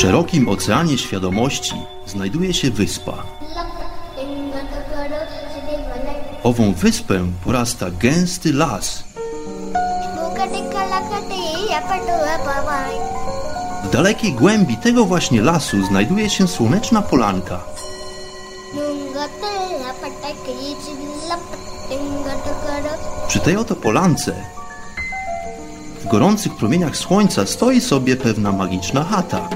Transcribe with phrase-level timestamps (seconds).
[0.00, 1.74] szerokim oceanie świadomości
[2.06, 3.22] znajduje się wyspa.
[6.42, 9.04] Ową wyspę porasta gęsty las.
[13.84, 17.60] W dalekiej głębi tego właśnie lasu znajduje się słoneczna polanka.
[23.28, 24.34] Przy tej oto polance
[26.00, 29.48] w gorących promieniach słońca stoi sobie pewna magiczna chata.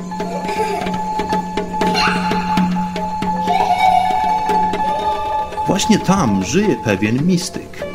[5.74, 7.86] Właśnie tam żyje pewien mistyk.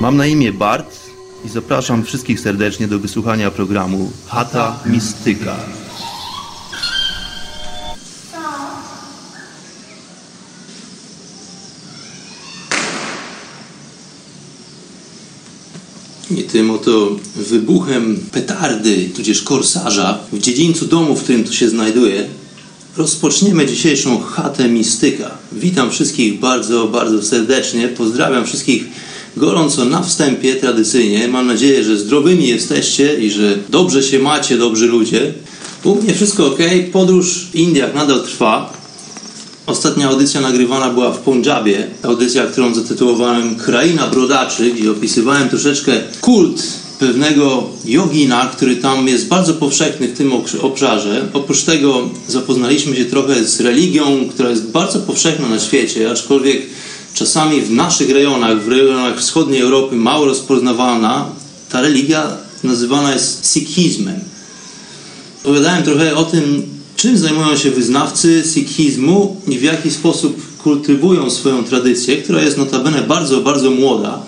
[0.00, 1.00] Mam na imię Bart
[1.44, 5.56] i zapraszam wszystkich serdecznie do wysłuchania programu Chata Mistyka.
[16.38, 22.26] I tym oto wybuchem petardy, tudzież korsarza w dziedzińcu domu, w którym tu się znajduje,
[22.96, 25.30] rozpoczniemy dzisiejszą chatę mistyka.
[25.52, 27.88] Witam wszystkich bardzo, bardzo serdecznie.
[27.88, 28.84] Pozdrawiam wszystkich
[29.36, 31.28] gorąco na wstępie, tradycyjnie.
[31.28, 35.32] Mam nadzieję, że zdrowymi jesteście i że dobrze się macie, dobrzy ludzie.
[35.84, 36.58] U mnie wszystko ok.
[36.92, 38.83] Podróż w Indiach nadal trwa.
[39.66, 41.86] Ostatnia audycja nagrywana była w Punjabie.
[42.02, 46.62] Audycja, którą zatytułowałem Kraina Brodaczy, gdzie opisywałem troszeczkę kult
[46.98, 51.28] pewnego jogina, który tam jest bardzo powszechny w tym obszarze.
[51.32, 56.62] Oprócz tego zapoznaliśmy się trochę z religią, która jest bardzo powszechna na świecie, aczkolwiek
[57.14, 61.26] czasami w naszych rejonach, w rejonach wschodniej Europy mało rozpoznawana,
[61.70, 64.20] ta religia nazywana jest sikhizmem.
[65.44, 66.62] Opowiadałem trochę o tym,
[67.04, 73.02] czym zajmują się wyznawcy sikhizmu i w jaki sposób kultywują swoją tradycję, która jest notabene
[73.02, 74.22] bardzo, bardzo młoda.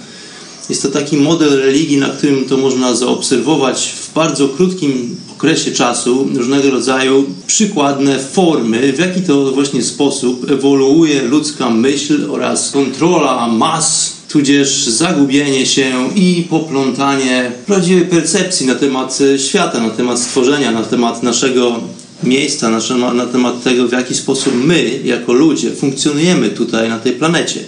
[0.69, 6.29] Jest to taki model religii, na którym to można zaobserwować w bardzo krótkim okresie czasu
[6.35, 14.17] różnego rodzaju przykładne formy, w jaki to właśnie sposób ewoluuje ludzka myśl oraz kontrola mas,
[14.29, 21.23] tudzież zagubienie się i poplątanie prawdziwej percepcji na temat świata, na temat stworzenia, na temat
[21.23, 21.81] naszego
[22.23, 27.13] miejsca, na, na temat tego, w jaki sposób my, jako ludzie, funkcjonujemy tutaj na tej
[27.13, 27.61] planecie.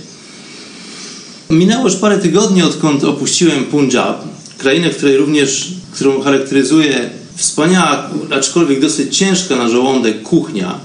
[1.50, 4.24] Minęło już parę tygodni, odkąd opuściłem Punjab,
[4.58, 10.80] krainę, w której również, którą charakteryzuje wspaniała, aczkolwiek dosyć ciężka na żołądek kuchnia.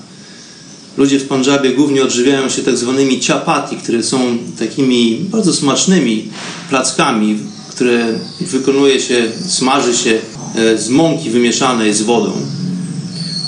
[0.97, 6.29] Ludzie w Punjabie głównie odżywiają się tak zwanymi chapati, które są takimi bardzo smacznymi
[6.69, 8.05] plackami, które
[8.41, 10.19] wykonuje się, smaży się
[10.55, 12.31] e, z mąki wymieszanej z wodą.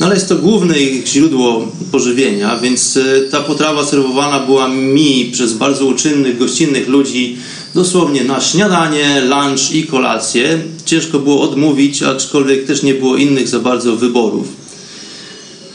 [0.05, 5.29] No ale jest to główne ich źródło pożywienia, więc e, ta potrawa serwowana była mi
[5.33, 7.37] przez bardzo uczynnych, gościnnych ludzi
[7.75, 10.59] dosłownie na śniadanie, lunch i kolację.
[10.85, 14.47] Ciężko było odmówić, aczkolwiek też nie było innych za bardzo wyborów.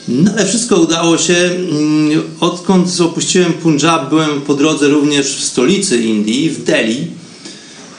[0.09, 1.35] No ale wszystko udało się.
[1.35, 7.20] Mm, odkąd opuściłem Punjab, byłem po drodze również w stolicy Indii, w Delhi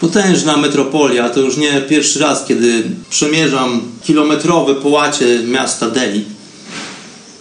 [0.01, 1.29] potężna metropolia.
[1.29, 6.25] To już nie pierwszy raz, kiedy przemierzam kilometrowe połacie miasta Delhi.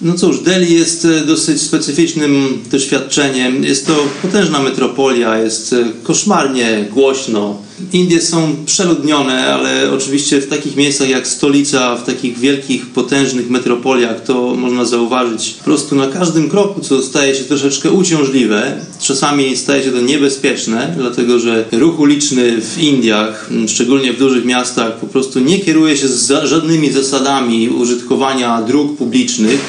[0.03, 3.65] No cóż, Delhi jest e, dosyć specyficznym doświadczeniem.
[3.65, 7.56] Jest to potężna metropolia, jest e, koszmarnie głośno.
[7.93, 14.23] Indie są przeludnione, ale oczywiście w takich miejscach jak stolica, w takich wielkich, potężnych metropoliach,
[14.23, 18.77] to można zauważyć po prostu na każdym kroku, co staje się troszeczkę uciążliwe.
[19.01, 24.97] Czasami staje się to niebezpieczne, dlatego że ruch uliczny w Indiach, szczególnie w dużych miastach,
[24.97, 29.61] po prostu nie kieruje się za żadnymi zasadami użytkowania dróg publicznych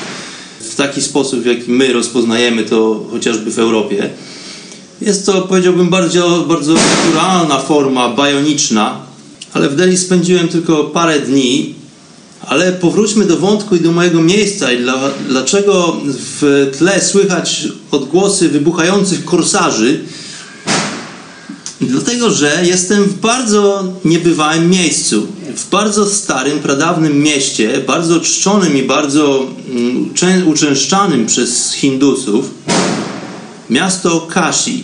[0.60, 4.10] w taki sposób, w jaki my rozpoznajemy to chociażby w Europie.
[5.02, 9.00] Jest to, powiedziałbym, bardzo, bardzo naturalna forma, bajoniczna,
[9.54, 11.76] ale w Delhi spędziłem tylko parę dni.
[12.48, 18.50] Ale powróćmy do wątku i do mojego miejsca i dla, dlaczego w tle słychać odgłosy
[18.50, 20.04] wybuchających korsarzy.
[21.82, 28.84] Dlatego, że jestem w bardzo niebywałym miejscu, w bardzo starym, pradawnym mieście, bardzo czczonym i
[28.84, 32.50] bardzo mm, uczęszczanym przez Hindusów,
[33.72, 34.84] miasto Kashi.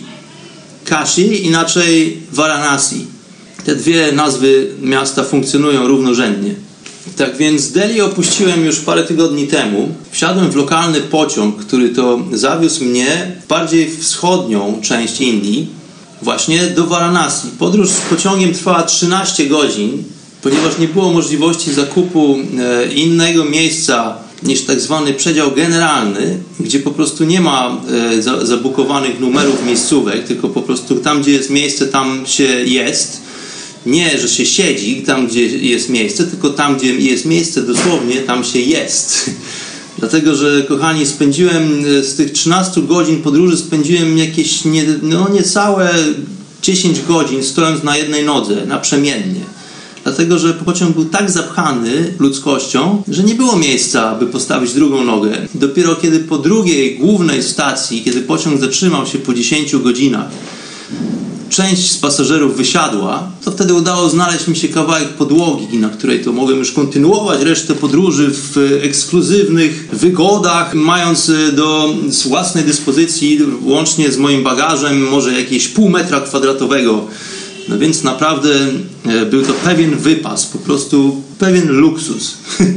[0.84, 3.06] Kashi, inaczej Varanasi.
[3.64, 6.54] Te dwie nazwy miasta funkcjonują równorzędnie.
[7.16, 9.88] Tak więc Delhi opuściłem już parę tygodni temu.
[10.10, 15.66] Wsiadłem w lokalny pociąg, który to zawiózł mnie w bardziej wschodnią część Indii,
[16.22, 17.48] właśnie do Varanasi.
[17.58, 20.04] Podróż z pociągiem trwała 13 godzin,
[20.42, 26.90] ponieważ nie było możliwości zakupu e, innego miejsca niż tak zwany przedział generalny, gdzie po
[26.90, 27.80] prostu nie ma
[28.40, 33.20] e, zabukowanych numerów miejscówek, tylko po prostu tam, gdzie jest miejsce, tam się jest.
[33.86, 38.44] Nie, że się siedzi tam, gdzie jest miejsce, tylko tam, gdzie jest miejsce, dosłownie tam
[38.44, 39.30] się jest.
[39.98, 45.90] Dlatego, że kochani, spędziłem e, z tych 13 godzin podróży, spędziłem jakieś nie, no, niecałe
[46.62, 49.57] 10 godzin stojąc na jednej nodze, naprzemiennie.
[50.08, 55.48] Dlatego, że pociąg był tak zapchany ludzkością, że nie było miejsca, aby postawić drugą nogę.
[55.54, 60.28] Dopiero kiedy po drugiej głównej stacji, kiedy pociąg zatrzymał się po 10 godzinach,
[61.50, 66.32] część z pasażerów wysiadła, to wtedy udało znaleźć mi się kawałek podłogi, na której to
[66.32, 71.94] mogłem już kontynuować resztę podróży w ekskluzywnych wygodach, mając e, do
[72.26, 77.06] własnej dyspozycji, łącznie z moim bagażem, może jakieś pół metra kwadratowego.
[77.68, 78.50] No więc naprawdę
[79.06, 82.34] e, był to pewien wypas, po prostu pewien luksus.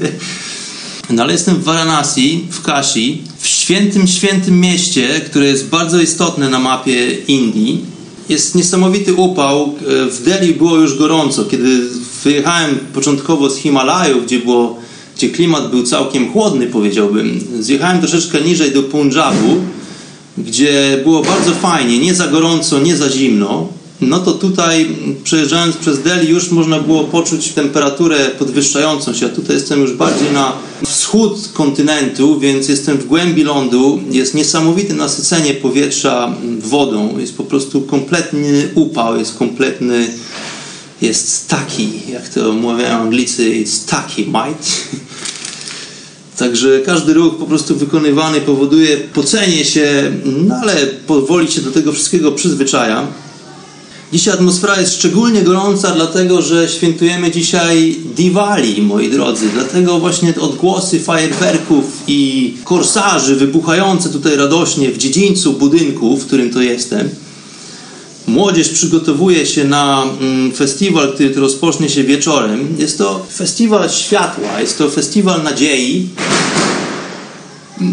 [1.10, 6.50] No ale jestem w Varanasi, w Kashi, w świętym, świętym mieście, które jest bardzo istotne
[6.50, 7.86] na mapie Indii
[8.32, 9.64] jest niesamowity upał.
[9.64, 11.46] E, w Delhi było już gorąco.
[11.46, 11.82] Kiedy
[12.24, 14.80] wyjechałem początkowo z Himalajów, gdzie, było,
[15.18, 19.58] gdzie klimat był całkiem chłodny, powiedziałbym, zjechałem troszeczkę niżej do Punjabu,
[20.38, 23.68] gdzie było bardzo fajnie, nie za gorąco, nie za zimno
[24.02, 29.56] no to tutaj przejeżdżając przez Delhi już można było poczuć temperaturę podwyższającą się, a tutaj
[29.56, 30.54] jestem już bardziej na
[30.86, 37.82] wschód kontynentu, więc jestem w głębi lądu, jest niesamowite nasycenie powietrza wodą, jest po prostu
[37.82, 40.08] kompletny upał, jest kompletny,
[41.02, 44.68] jest taki, jak to mówią Anglicy, jest taki, mate.
[46.38, 50.76] Także każdy ruch po prostu wykonywany powoduje pocenie się, no ale
[51.08, 53.08] powoli się do tego wszystkiego przyzwyczaja.
[54.14, 59.50] Dzisiaj atmosfera jest szczególnie gorąca, dlatego że świętujemy dzisiaj Diwali, moi drodzy.
[59.54, 66.62] Dlatego właśnie odgłosy fajerwerków i korsarzy wybuchające tutaj radośnie w dziedzińcu budynku, w którym to
[66.62, 67.10] jestem.
[68.28, 72.68] Młodzież przygotowuje się na mm, festiwal, który rozpocznie się wieczorem.
[72.78, 76.10] Jest to festiwal światła, jest to festiwal nadziei,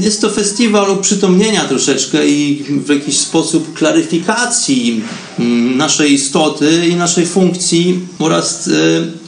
[0.01, 5.03] jest to festiwal uprzytomnienia troszeczkę i w jakiś sposób klaryfikacji
[5.39, 8.73] mm, naszej istoty i naszej funkcji oraz e,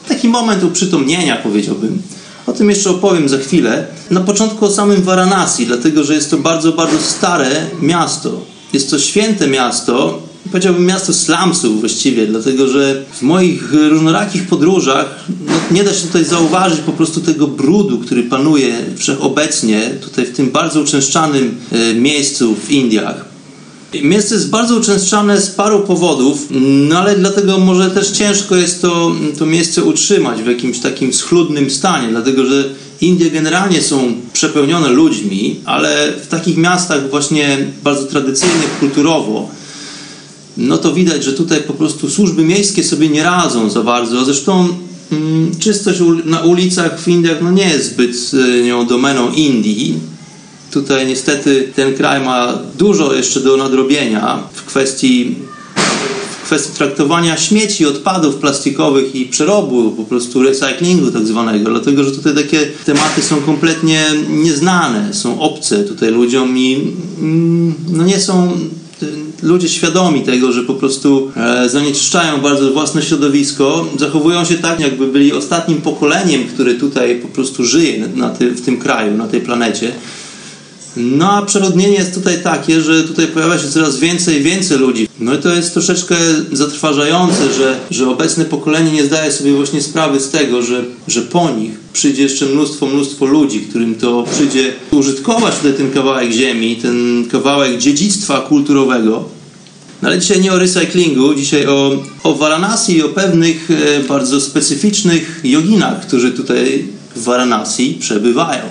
[0.09, 2.03] taki moment uprzytomnienia powiedziałbym.
[2.47, 3.87] O tym jeszcze opowiem za chwilę.
[4.11, 8.41] Na początku o samym Varanasi, dlatego że jest to bardzo, bardzo stare miasto.
[8.73, 15.53] Jest to święte miasto, powiedziałbym miasto slumsów właściwie, dlatego że w moich różnorakich podróżach no,
[15.71, 20.51] nie da się tutaj zauważyć po prostu tego brudu, który panuje wszechobecnie tutaj w tym
[20.51, 23.25] bardzo uczęszczanym e, miejscu w Indiach.
[24.03, 26.47] Miejsce jest bardzo uczęszczane z paru powodów,
[26.89, 31.71] no ale dlatego może też ciężko jest to, to miejsce utrzymać w jakimś takim schludnym
[31.71, 32.65] stanie, dlatego że
[33.01, 39.49] Indie generalnie są przepełnione ludźmi, ale w takich miastach właśnie bardzo tradycyjnych kulturowo,
[40.61, 44.25] no to widać, że tutaj po prostu służby miejskie sobie nie radzą za bardzo.
[44.25, 44.69] Zresztą
[45.13, 49.99] mm, czystość na ulicach w Indiach no nie jest zbyt y, nią domeną Indii.
[50.71, 55.37] Tutaj niestety ten kraj ma dużo jeszcze do nadrobienia w kwestii,
[56.43, 62.13] w kwestii traktowania śmieci, odpadów plastikowych i przerobu, po prostu recyklingu tak zwanego, dlatego że
[62.13, 68.53] tutaj takie tematy są kompletnie nieznane, są obce tutaj ludziom i mm, no nie są
[69.43, 75.07] ludzie świadomi tego, że po prostu e, zanieczyszczają bardzo własne środowisko, zachowują się tak, jakby
[75.07, 79.41] byli ostatnim pokoleniem, które tutaj po prostu żyje na ty, w tym kraju, na tej
[79.41, 79.93] planecie.
[80.97, 85.09] No a przeludnienie jest tutaj takie, że tutaj pojawia się coraz więcej i więcej ludzi.
[85.21, 86.17] No i to jest troszeczkę
[86.53, 91.51] zatrważające, że, że obecne pokolenie nie zdaje sobie właśnie sprawy z tego, że, że po
[91.51, 97.29] nich przyjdzie jeszcze mnóstwo, mnóstwo ludzi, którym to przyjdzie użytkować tutaj ten kawałek ziemi, ten
[97.31, 99.25] kawałek dziedzictwa kulturowego.
[100.03, 104.41] No ale dzisiaj nie o recyklingu, dzisiaj o, o Varanasi i o pewnych e, bardzo
[104.41, 106.85] specyficznych joginach, którzy tutaj
[107.17, 108.63] w Varanasi przebywają.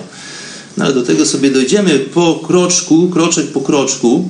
[0.80, 4.28] No ale do tego sobie dojdziemy po kroczku, kroczek po kroczku.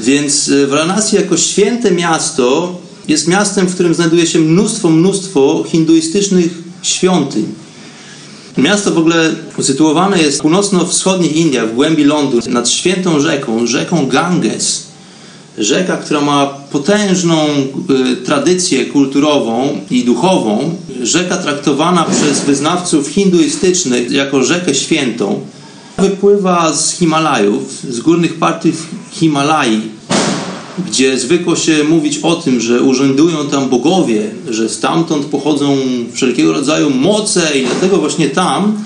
[0.00, 2.78] Więc e, Varanasi jako święte miasto
[3.08, 6.50] jest miastem, w którym znajduje się mnóstwo, mnóstwo hinduistycznych
[6.82, 7.46] świątyń.
[8.56, 14.06] Miasto w ogóle usytuowane jest w północno-wschodnich Indiach, w głębi lądu, nad świętą rzeką, rzeką
[14.06, 14.87] Ganges.
[15.58, 17.46] Rzeka, która ma potężną
[18.12, 20.76] y, tradycję kulturową i duchową.
[21.02, 25.40] Rzeka traktowana przez wyznawców hinduistycznych jako rzekę świętą.
[25.98, 28.72] Wypływa z Himalajów, z górnych partii
[29.10, 29.80] Himalai,
[30.86, 35.76] gdzie zwykło się mówić o tym, że urzędują tam bogowie, że stamtąd pochodzą
[36.12, 38.84] wszelkiego rodzaju moce i dlatego właśnie tam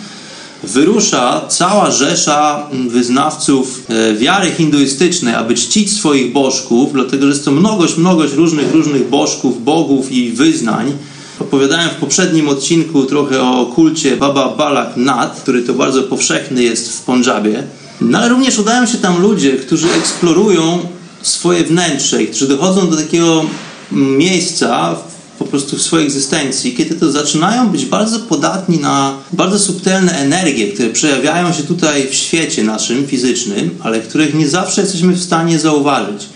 [0.62, 7.50] wyrusza cała rzesza wyznawców e, wiary hinduistycznej, aby czcić swoich bożków, dlatego że jest to
[7.50, 10.92] mnogość, mnogość różnych, różnych bożków, bogów i wyznań.
[11.38, 16.92] Opowiadałem w poprzednim odcinku trochę o kulcie Baba Balak Nath, który to bardzo powszechny jest
[16.92, 17.62] w Pondżabie.
[18.00, 20.78] No ale również udają się tam ludzie, którzy eksplorują
[21.22, 23.44] swoje wnętrze i którzy dochodzą do takiego
[23.92, 24.96] miejsca
[25.42, 30.68] po prostu w swojej egzystencji, kiedy to zaczynają być bardzo podatni na bardzo subtelne energie,
[30.68, 35.58] które przejawiają się tutaj w świecie naszym fizycznym, ale których nie zawsze jesteśmy w stanie
[35.58, 36.28] zauważyć.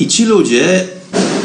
[0.00, 0.86] I ci ludzie,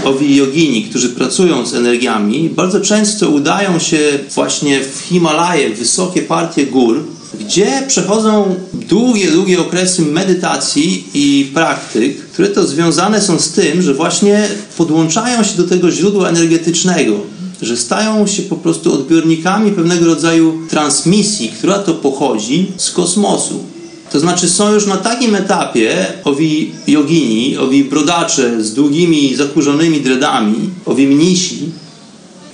[0.06, 4.00] owi jogini, którzy pracują z energiami, bardzo często udają się
[4.36, 7.04] właśnie w Himalaje, w wysokie partie gór,
[7.50, 13.94] gdzie przechodzą długie, długie okresy medytacji i praktyk, które to związane są z tym, że
[13.94, 17.14] właśnie podłączają się do tego źródła energetycznego,
[17.62, 23.64] że stają się po prostu odbiornikami pewnego rodzaju transmisji, która to pochodzi z kosmosu.
[24.12, 30.56] To znaczy są już na takim etapie owi jogini, owi brodacze z długimi, zakurzonymi dreadami,
[30.86, 31.60] owi mnisi,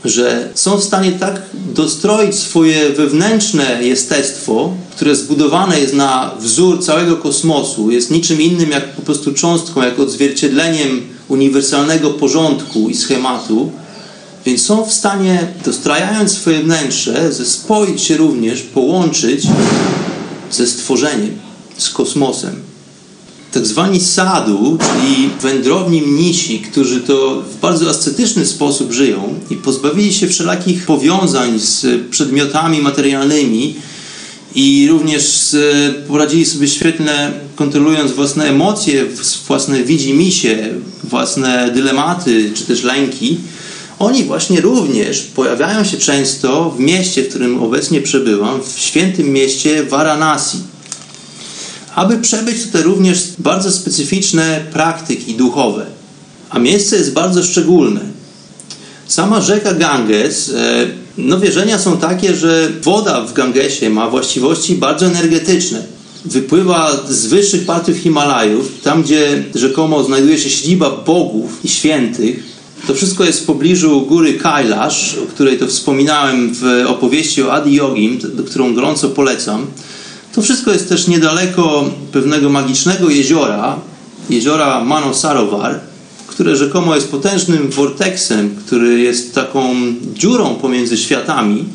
[0.05, 7.17] że są w stanie tak dostroić swoje wewnętrzne jestestwo, które zbudowane jest na wzór całego
[7.17, 13.71] kosmosu, jest niczym innym jak po prostu cząstką, jak odzwierciedleniem uniwersalnego porządku i schematu,
[14.45, 19.43] więc są w stanie, dostrajając swoje wnętrze, zespoić się również, połączyć
[20.51, 21.39] ze stworzeniem,
[21.77, 22.74] z kosmosem
[23.55, 30.13] tak zwani sadu, czyli wędrowni mnisi, którzy to w bardzo ascetyczny sposób żyją i pozbawili
[30.13, 33.75] się wszelakich powiązań z przedmiotami materialnymi
[34.55, 35.55] i również
[36.07, 39.05] poradzili sobie świetnie kontrolując własne emocje,
[39.47, 40.69] własne widzimisię,
[41.03, 43.37] własne dylematy czy też lęki,
[43.99, 49.83] oni właśnie również pojawiają się często w mieście, w którym obecnie przebywam, w świętym mieście
[49.83, 50.57] Varanasi
[51.95, 55.85] aby przebyć tutaj również bardzo specyficzne praktyki duchowe.
[56.49, 58.01] A miejsce jest bardzo szczególne.
[59.07, 60.87] Sama rzeka Ganges, e,
[61.17, 65.83] no wierzenia są takie, że woda w Gangesie ma właściwości bardzo energetyczne.
[66.25, 72.55] Wypływa z wyższych partiów Himalajów, tam gdzie rzekomo znajduje się siedziba bogów i świętych.
[72.87, 77.73] To wszystko jest w pobliżu góry Kailash, o której to wspominałem w opowieści o Adi
[77.73, 79.67] Yogim, którą gorąco polecam.
[80.35, 83.79] To wszystko jest też niedaleko pewnego magicznego jeziora,
[84.29, 85.79] jeziora Manosarovar,
[86.27, 89.75] które rzekomo jest potężnym vortexem, który jest taką
[90.13, 91.65] dziurą pomiędzy światami.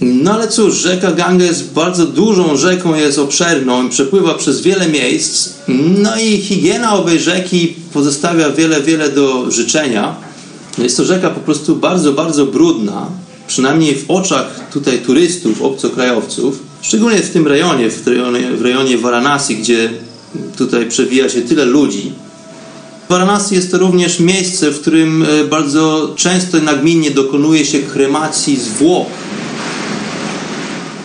[0.00, 5.52] No ale cóż, rzeka Ganges bardzo dużą rzeką jest obszerną przepływa przez wiele miejsc.
[5.98, 10.14] No i higiena owej rzeki pozostawia wiele, wiele do życzenia.
[10.78, 13.06] Jest to rzeka po prostu bardzo, bardzo brudna,
[13.46, 16.65] przynajmniej w oczach tutaj turystów, obcokrajowców.
[16.86, 19.90] Szczególnie w tym rejonie, w rejonie, w rejonie Varanasi, gdzie
[20.56, 22.12] tutaj przewija się tyle ludzi.
[23.08, 29.06] Varanasi jest to również miejsce, w którym e, bardzo często nagminnie dokonuje się kremacji zwłok.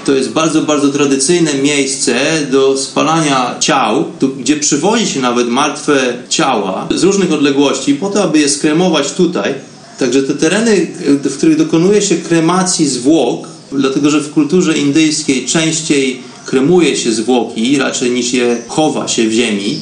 [0.05, 2.15] To jest bardzo, bardzo tradycyjne miejsce
[2.51, 4.05] do spalania ciał,
[4.39, 9.53] gdzie przywozi się nawet martwe ciała z różnych odległości po to, aby je skremować tutaj.
[9.99, 10.87] Także te tereny,
[11.23, 17.77] w których dokonuje się kremacji zwłok, dlatego że w kulturze indyjskiej częściej kremuje się zwłoki
[17.77, 19.79] raczej niż je chowa się w ziemi.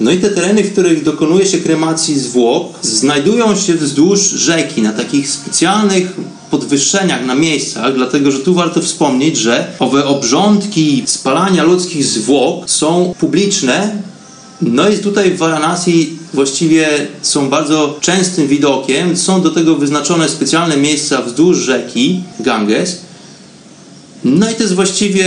[0.00, 4.92] No i te tereny, w których dokonuje się kremacji zwłok, znajdują się wzdłuż rzeki, na
[4.92, 6.16] takich specjalnych
[6.50, 13.14] podwyższeniach na miejscach, dlatego że tu warto wspomnieć, że owe obrządki spalania ludzkich zwłok są
[13.20, 14.02] publiczne.
[14.62, 16.88] No i tutaj w Varanasi właściwie
[17.22, 19.16] są bardzo częstym widokiem.
[19.16, 22.98] Są do tego wyznaczone specjalne miejsca wzdłuż rzeki Ganges.
[24.24, 25.26] No i to jest właściwie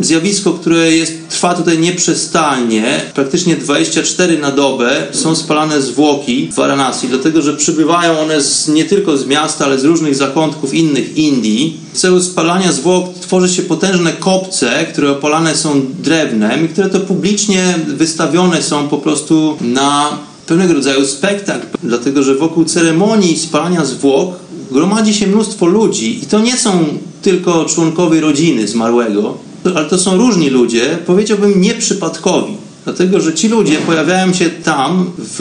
[0.00, 3.00] zjawisko, które jest, trwa tutaj nieprzestalnie.
[3.14, 8.84] Praktycznie 24 na dobę są spalane zwłoki w Varanasi, dlatego że przybywają one z, nie
[8.84, 11.76] tylko z miasta, ale z różnych zakątków innych Indii.
[11.92, 17.00] W celu spalania zwłok tworzy się potężne kopce, które opalane są drewnem i które to
[17.00, 24.30] publicznie wystawione są po prostu na pewnego rodzaju spektakl, dlatego że wokół ceremonii spalania zwłok
[24.70, 26.84] gromadzi się mnóstwo ludzi i to nie są
[27.22, 29.38] tylko członkowie rodziny zmarłego,
[29.74, 32.56] ale to są różni ludzie, powiedziałbym nieprzypadkowi.
[32.84, 35.40] Dlatego, że ci ludzie pojawiają się tam w,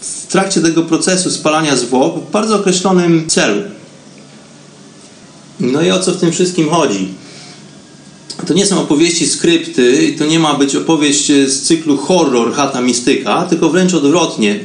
[0.00, 3.62] w trakcie tego procesu spalania zwłok w bardzo określonym celu.
[5.60, 7.08] No i o co w tym wszystkim chodzi?
[8.46, 13.42] To nie są opowieści skrypty, to nie ma być opowieść z cyklu horror, chata mistyka,
[13.42, 14.60] tylko wręcz odwrotnie.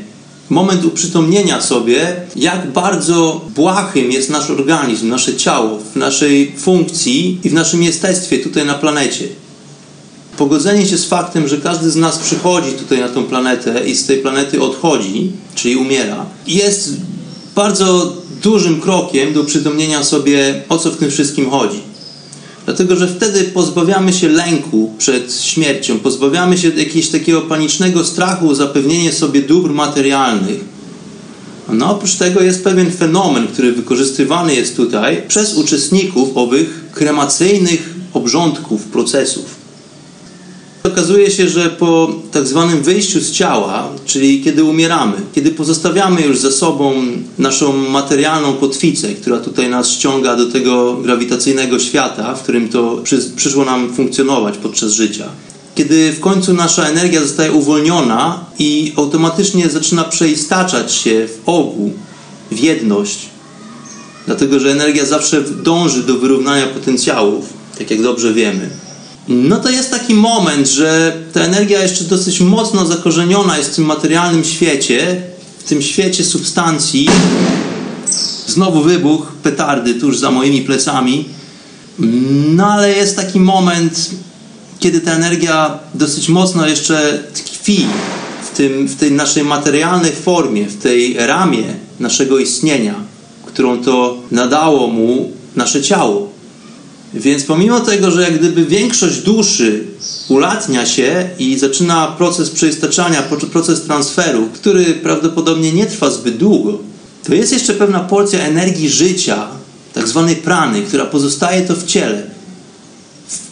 [0.50, 7.50] moment uprzytomnienia sobie, jak bardzo błahym jest nasz organizm, nasze ciało, w naszej funkcji i
[7.50, 9.26] w naszym jestestwie tutaj na planecie.
[10.38, 14.06] Pogodzenie się z faktem, że każdy z nas przychodzi tutaj na tą planetę i z
[14.06, 16.94] tej planety odchodzi, czyli umiera, jest
[17.56, 21.93] bardzo dużym krokiem do uprzytomnienia sobie, o co w tym wszystkim chodzi.
[22.66, 29.12] Dlatego, że wtedy pozbawiamy się lęku przed śmiercią, pozbawiamy się jakiegoś takiego panicznego strachu zapewnienie
[29.14, 30.60] sobie dóbr materialnych.
[31.70, 38.84] No oprócz tego jest pewien fenomen, który wykorzystywany jest tutaj przez uczestników owych kremacyjnych obrządków,
[38.84, 39.63] procesów.
[40.84, 46.38] Okazuje się, że po tak zwanym wyjściu z ciała, czyli kiedy umieramy, kiedy pozostawiamy już
[46.38, 46.94] za sobą
[47.38, 53.32] naszą materialną kotwicę, która tutaj nas ściąga do tego grawitacyjnego świata, w którym to przy,
[53.36, 55.26] przyszło nam funkcjonować podczas życia,
[55.76, 61.94] kiedy w końcu nasza energia zostaje uwolniona i automatycznie zaczyna przeistaczać się w ogół,
[62.52, 63.20] w jedność,
[64.26, 67.46] dlatego że energia zawsze dąży do wyrównania potencjałów,
[67.78, 68.83] tak jak dobrze wiemy
[69.28, 73.86] no to jest taki moment, że ta energia jeszcze dosyć mocno zakorzeniona jest w tym
[73.86, 75.22] materialnym świecie,
[75.60, 77.10] w tym świecie substancji.
[78.48, 81.26] Znowu wybuch petardy tuż za moimi plecami.
[82.48, 84.10] No ale jest taki moment,
[84.80, 87.86] kiedy ta energia dosyć mocno jeszcze tkwi
[88.44, 91.64] w, tym, w tej naszej materialnej formie, w tej ramie
[92.00, 92.96] naszego istnienia,
[93.46, 96.33] którą to nadało mu nasze ciało.
[97.14, 99.84] Więc pomimo tego, że jak gdyby większość duszy
[100.30, 106.80] ulatnia się i zaczyna proces przeistaczania, proces transferu, który prawdopodobnie nie trwa zbyt długo,
[107.24, 109.48] to jest jeszcze pewna porcja energii życia,
[109.94, 112.24] tak zwanej prany, która pozostaje to w ciele.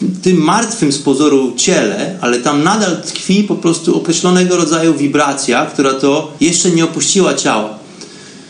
[0.00, 5.66] W tym martwym z pozoru ciele, ale tam nadal tkwi po prostu określonego rodzaju wibracja,
[5.66, 7.78] która to jeszcze nie opuściła ciała.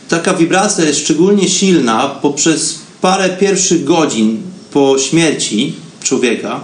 [0.09, 6.61] Taka wibracja jest szczególnie silna poprzez parę pierwszych godzin po śmierci człowieka,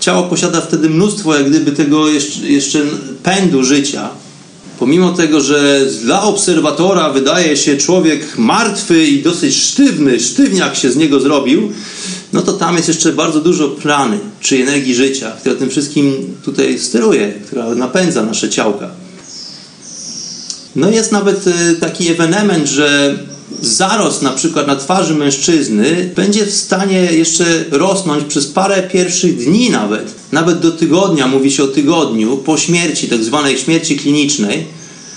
[0.00, 2.78] ciało posiada wtedy mnóstwo jak gdyby tego jeszcze, jeszcze
[3.22, 4.08] pędu życia.
[4.78, 10.96] Pomimo tego, że dla obserwatora wydaje się człowiek martwy i dosyć sztywny, sztywniak się z
[10.96, 11.72] niego zrobił,
[12.32, 16.78] no to tam jest jeszcze bardzo dużo plany, czy energii życia, która tym wszystkim tutaj
[16.78, 18.90] steruje, która napędza nasze ciałka.
[20.76, 23.18] No jest nawet e, taki ewenement, że
[23.62, 29.70] zarost na przykład na twarzy mężczyzny będzie w stanie jeszcze rosnąć przez parę pierwszych dni
[29.70, 34.66] nawet, nawet do tygodnia, mówi się o tygodniu, po śmierci, tak zwanej śmierci klinicznej.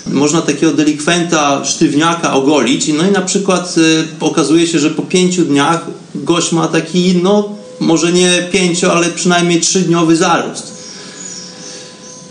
[0.06, 5.44] Można takiego delikwenta, sztywniaka ogolić, no i na przykład y, okazuje się, że po pięciu
[5.44, 7.48] dniach gość ma taki, no
[7.80, 10.73] może nie pięcio, ale przynajmniej trzydniowy zarost.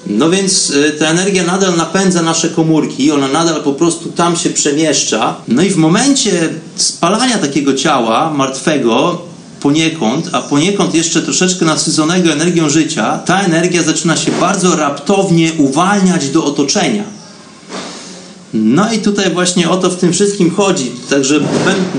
[0.08, 4.50] No więc y, ta energia nadal napędza nasze komórki, ona nadal po prostu tam się
[4.50, 5.36] przemieszcza.
[5.48, 9.22] No i w momencie spalania takiego ciała martwego,
[9.62, 16.30] poniekąd, a poniekąd jeszcze troszeczkę nasyconego energią życia, ta energia zaczyna się bardzo raptownie uwalniać
[16.30, 17.04] do otoczenia.
[18.54, 20.92] No i tutaj właśnie o to w tym wszystkim chodzi.
[21.10, 21.40] Także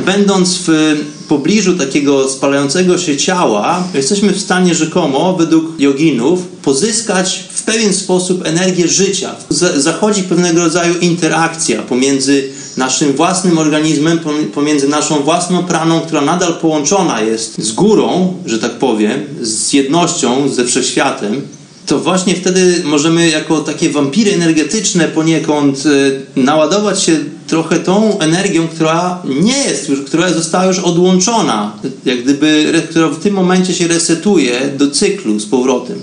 [0.07, 0.97] będąc w
[1.29, 8.47] pobliżu takiego spalającego się ciała, jesteśmy w stanie rzekomo, według joginów, pozyskać w pewien sposób
[8.47, 9.35] energię życia.
[9.77, 14.21] Zachodzi pewnego rodzaju interakcja pomiędzy naszym własnym organizmem,
[14.55, 20.49] pomiędzy naszą własną praną, która nadal połączona jest z górą, że tak powiem, z jednością
[20.49, 21.43] ze wszechświatem,
[21.87, 28.69] to właśnie wtedy możemy jako takie wampiry energetyczne poniekąd y, naładować się trochę tą energią,
[28.69, 31.73] która nie jest już, która została już odłączona,
[32.05, 35.99] jak gdyby, która w tym momencie się resetuje do cyklu z powrotem.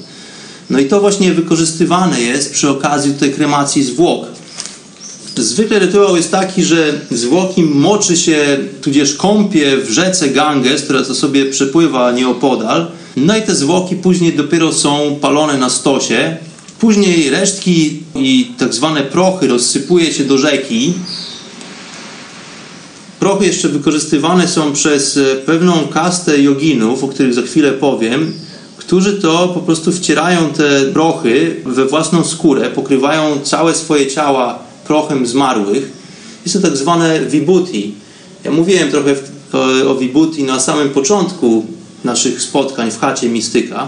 [0.69, 4.25] No i to właśnie wykorzystywane jest przy okazji tej kremacji zwłok.
[5.35, 11.15] Zwykle rytuał jest taki, że zwłoki moczy się, tudzież kąpie w rzece Ganges, która to
[11.15, 16.37] sobie przepływa nieopodal, no i te zwłoki później dopiero są palone na stosie.
[16.79, 20.93] Później resztki i tak zwane prochy rozsypuje się do rzeki.
[23.21, 28.33] Prochy jeszcze wykorzystywane są przez e, pewną kastę joginów, o których za chwilę powiem,
[28.77, 35.27] którzy to po prostu wcierają te prochy we własną skórę, pokrywają całe swoje ciała prochem
[35.27, 35.91] zmarłych.
[36.45, 37.93] Jest to tak zwane vibhuti.
[38.43, 39.15] Ja mówiłem trochę
[39.87, 41.65] o vibhuti na samym początku
[42.03, 43.87] naszych spotkań w chacie mistyka.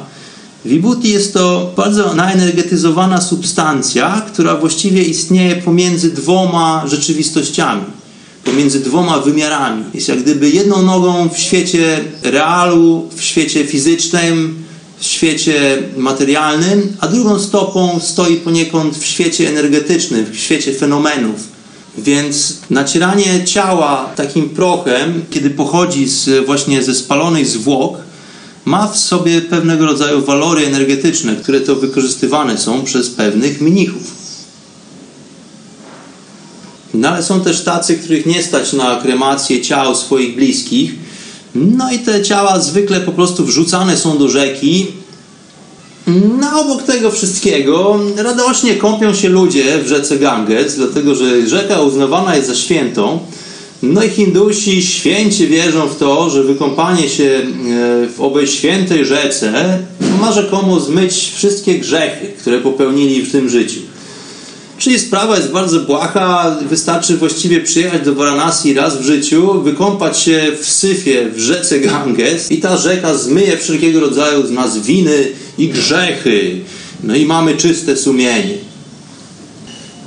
[0.66, 7.84] Vibhuti jest to bardzo naenergetyzowana substancja, która właściwie istnieje pomiędzy dwoma rzeczywistościami,
[8.44, 9.84] pomiędzy dwoma wymiarami.
[9.94, 14.64] Jest jak gdyby jedną nogą w świecie realu, w świecie fizycznym,
[15.00, 21.54] w świecie materialnym, a drugą stopą stoi poniekąd w świecie energetycznym, w świecie fenomenów.
[21.98, 27.98] Więc nacieranie ciała takim prochem, kiedy pochodzi z, właśnie ze spalonych zwłok,
[28.66, 34.23] ma w sobie pewnego rodzaju walory energetyczne, które to wykorzystywane są przez pewnych mnichów.
[36.94, 40.96] No ale są też tacy, których nie stać na kremację ciał swoich bliskich.
[41.56, 44.88] No i te ciała zwykle po prostu wrzucane są do rzeki.
[46.40, 52.36] No obok tego wszystkiego radośnie kąpią się ludzie w rzece Ganges, dlatego że rzeka uznawana
[52.36, 53.20] jest za świętą.
[53.84, 57.44] No i Hindusi święcie wierzą w to, że wykąpanie się e,
[58.08, 59.80] w owej świętej rzece
[60.22, 63.80] ma rzekomo zmyć wszystkie grzechy, które popełnili w tym życiu.
[64.78, 70.52] Czyli sprawa jest bardzo błaha, wystarczy właściwie przyjechać do Varanasi raz w życiu, wykąpać się
[70.62, 75.68] w syfie w rzece Ganges i ta rzeka zmyje wszelkiego rodzaju z nas winy i
[75.68, 76.62] grzechy.
[77.04, 78.58] No i mamy czyste sumienie.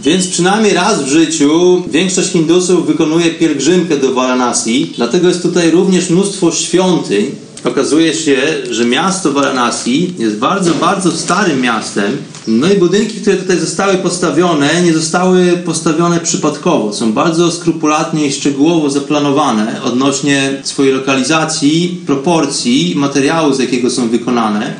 [0.03, 6.11] Więc przynajmniej raz w życiu większość Hindusów wykonuje pielgrzymkę do Varanasi, dlatego jest tutaj również
[6.11, 7.27] mnóstwo świątyń.
[7.65, 8.37] Okazuje się,
[8.71, 12.17] że miasto Varanasi jest bardzo, bardzo starym miastem.
[12.47, 16.93] No i budynki, które tutaj zostały postawione, nie zostały postawione przypadkowo.
[16.93, 24.75] Są bardzo skrupulatnie i szczegółowo zaplanowane odnośnie swojej lokalizacji, proporcji, materiału, z jakiego są wykonane.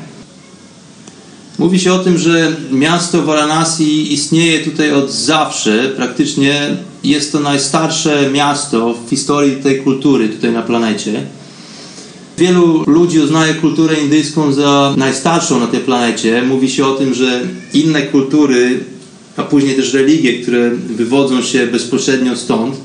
[1.59, 5.93] Mówi się o tym, że miasto Varanasi istnieje tutaj od zawsze.
[5.97, 11.27] Praktycznie jest to najstarsze miasto w historii tej kultury tutaj na planecie.
[12.39, 16.43] Wielu ludzi uznaje kulturę indyjską za najstarszą na tej planecie.
[16.43, 17.41] Mówi się o tym, że
[17.75, 18.81] inne kultury,
[19.37, 22.77] a później też religie, które wywodzą się bezpośrednio stąd,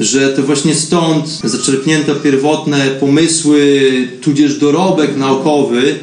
[0.00, 3.82] że to właśnie stąd zaczerpnięto pierwotne pomysły,
[4.20, 5.94] tudzież dorobek naukowy,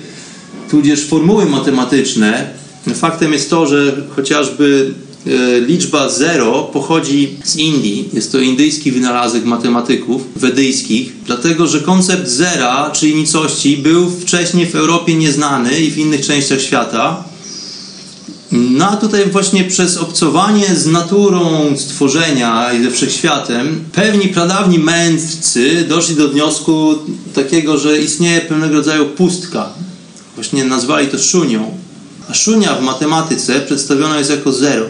[0.71, 2.49] tudzież formuły matematyczne.
[2.95, 4.93] Faktem jest to, że chociażby
[5.67, 8.09] liczba 0 pochodzi z Indii.
[8.13, 14.75] Jest to indyjski wynalazek matematyków wedyjskich, dlatego że koncept zera, czyli nicości, był wcześniej w
[14.75, 17.23] Europie nieznany i w innych częściach świata.
[18.51, 25.85] No a tutaj właśnie przez obcowanie z naturą stworzenia i ze wszechświatem, pewni pradawni mędrcy
[25.89, 26.95] doszli do wniosku
[27.33, 29.69] takiego, że istnieje pewnego rodzaju pustka,
[30.35, 31.77] Właśnie nazwali to szunią.
[32.29, 34.85] A szunia w matematyce przedstawiona jest jako zero.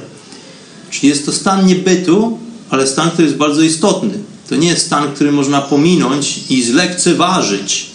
[0.99, 2.37] Czyli jest to stan niebytu,
[2.69, 4.13] ale stan, który jest bardzo istotny.
[4.49, 7.87] To nie jest stan, który można pominąć i zlekceważyć.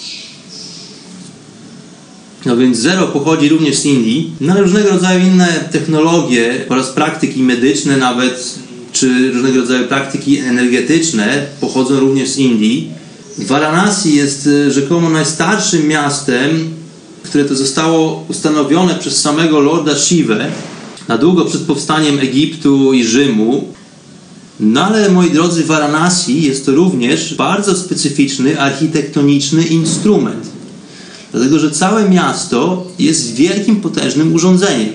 [2.47, 7.43] No więc zero pochodzi również z Indii, no ale różnego rodzaju inne technologie oraz praktyki
[7.43, 8.55] medyczne nawet,
[8.93, 12.91] czy różnego rodzaju praktyki energetyczne pochodzą również z Indii.
[13.39, 16.81] Varanasi jest e, rzekomo najstarszym miastem
[17.23, 20.35] które to zostało ustanowione przez samego Lorda Shiva
[21.11, 23.64] na długo przed powstaniem Egiptu i Rzymu.
[24.61, 30.46] No ale moi drodzy, Varanasi jest to również bardzo specyficzny architektoniczny instrument.
[31.33, 34.92] Dlatego, że całe miasto jest wielkim, potężnym urządzeniem.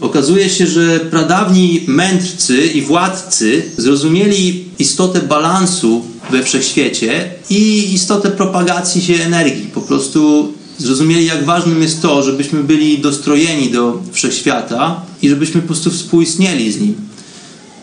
[0.00, 9.02] Okazuje się, że pradawni mędrcy i władcy zrozumieli istotę balansu we wszechświecie i istotę propagacji
[9.02, 9.70] się energii.
[9.74, 15.66] Po prostu zrozumieli, jak ważnym jest to, żebyśmy byli dostrojeni do wszechświata i żebyśmy po
[15.66, 16.94] prostu współistnieli z nim.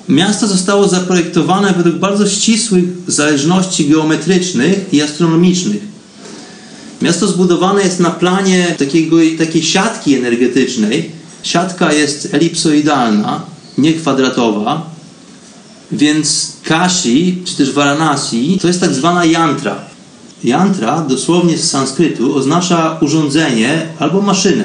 [0.09, 5.81] Miasto zostało zaprojektowane według bardzo ścisłych zależności geometrycznych i astronomicznych.
[7.01, 11.11] Miasto zbudowane jest na planie takiego, takiej siatki energetycznej.
[11.43, 13.41] Siatka jest elipsoidalna,
[13.77, 14.93] nie kwadratowa,
[15.91, 19.92] więc Kashi, czy też Varanasi, to jest tak zwana yantra.
[20.43, 24.63] Yantra dosłownie z sanskrytu oznacza urządzenie albo maszynę.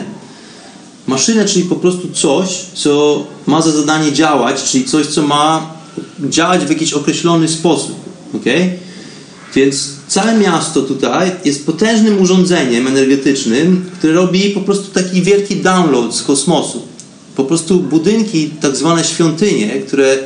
[1.07, 5.75] Maszynę, czyli po prostu coś, co ma za zadanie działać, czyli coś, co ma
[6.21, 7.97] działać w jakiś określony sposób.
[8.35, 8.79] Okay?
[9.55, 16.15] Więc całe miasto tutaj jest potężnym urządzeniem energetycznym, które robi po prostu taki wielki download
[16.15, 16.83] z kosmosu.
[17.37, 20.19] Po prostu budynki, tak zwane świątynie, które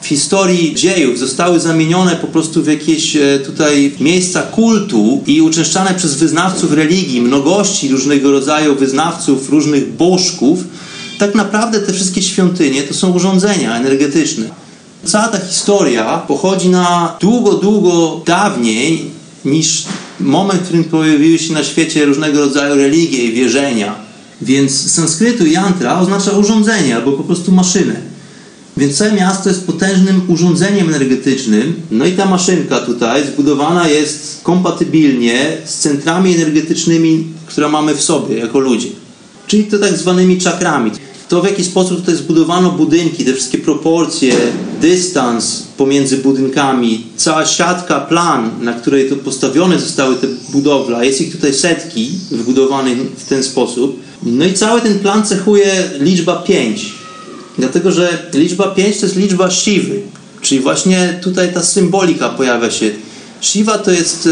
[0.00, 5.94] w historii dziejów zostały zamienione po prostu w jakieś e, tutaj miejsca kultu i uczęszczane
[5.94, 10.64] przez wyznawców religii, mnogości różnego rodzaju wyznawców, różnych bożków,
[11.18, 14.44] tak naprawdę te wszystkie świątynie to są urządzenia energetyczne.
[15.04, 19.10] Cała ta historia pochodzi na długo, długo dawniej
[19.44, 19.84] niż
[20.20, 23.94] moment, w którym pojawiły się na świecie różnego rodzaju religie i wierzenia.
[24.42, 28.17] Więc z sanskrytu yantra oznacza urządzenie albo po prostu maszynę.
[28.78, 31.74] Więc całe miasto jest potężnym urządzeniem energetycznym.
[31.90, 38.36] No i ta maszynka tutaj zbudowana jest kompatybilnie z centrami energetycznymi, które mamy w sobie
[38.36, 38.88] jako ludzie.
[39.46, 40.90] Czyli to tak zwanymi czakrami.
[41.28, 44.34] To w jaki sposób tutaj zbudowano budynki, te wszystkie proporcje,
[44.80, 51.32] dystans pomiędzy budynkami, cała siatka, plan, na której to postawione zostały te budowle, jest ich
[51.32, 54.00] tutaj setki wybudowanych w ten sposób.
[54.22, 56.97] No i cały ten plan cechuje liczba 5.
[57.58, 60.00] Dlatego, że liczba 5 to jest liczba Siwy,
[60.42, 62.90] czyli właśnie tutaj ta symbolika pojawia się.
[63.40, 64.26] Shiva to jest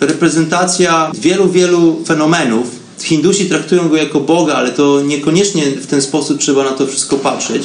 [0.00, 2.82] e, reprezentacja wielu, wielu fenomenów.
[3.00, 7.16] Hindusi traktują go jako Boga, ale to niekoniecznie w ten sposób trzeba na to wszystko
[7.16, 7.62] patrzeć.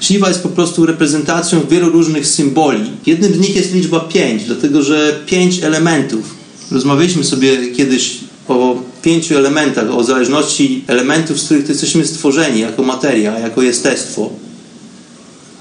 [0.00, 2.90] Shiva jest po prostu reprezentacją wielu różnych symboli.
[3.06, 6.34] Jednym z nich jest liczba 5, dlatego że 5 elementów.
[6.70, 13.38] Rozmawialiśmy sobie kiedyś o pięciu elementach, o zależności elementów, z których jesteśmy stworzeni jako materia,
[13.38, 14.30] jako jestestwo.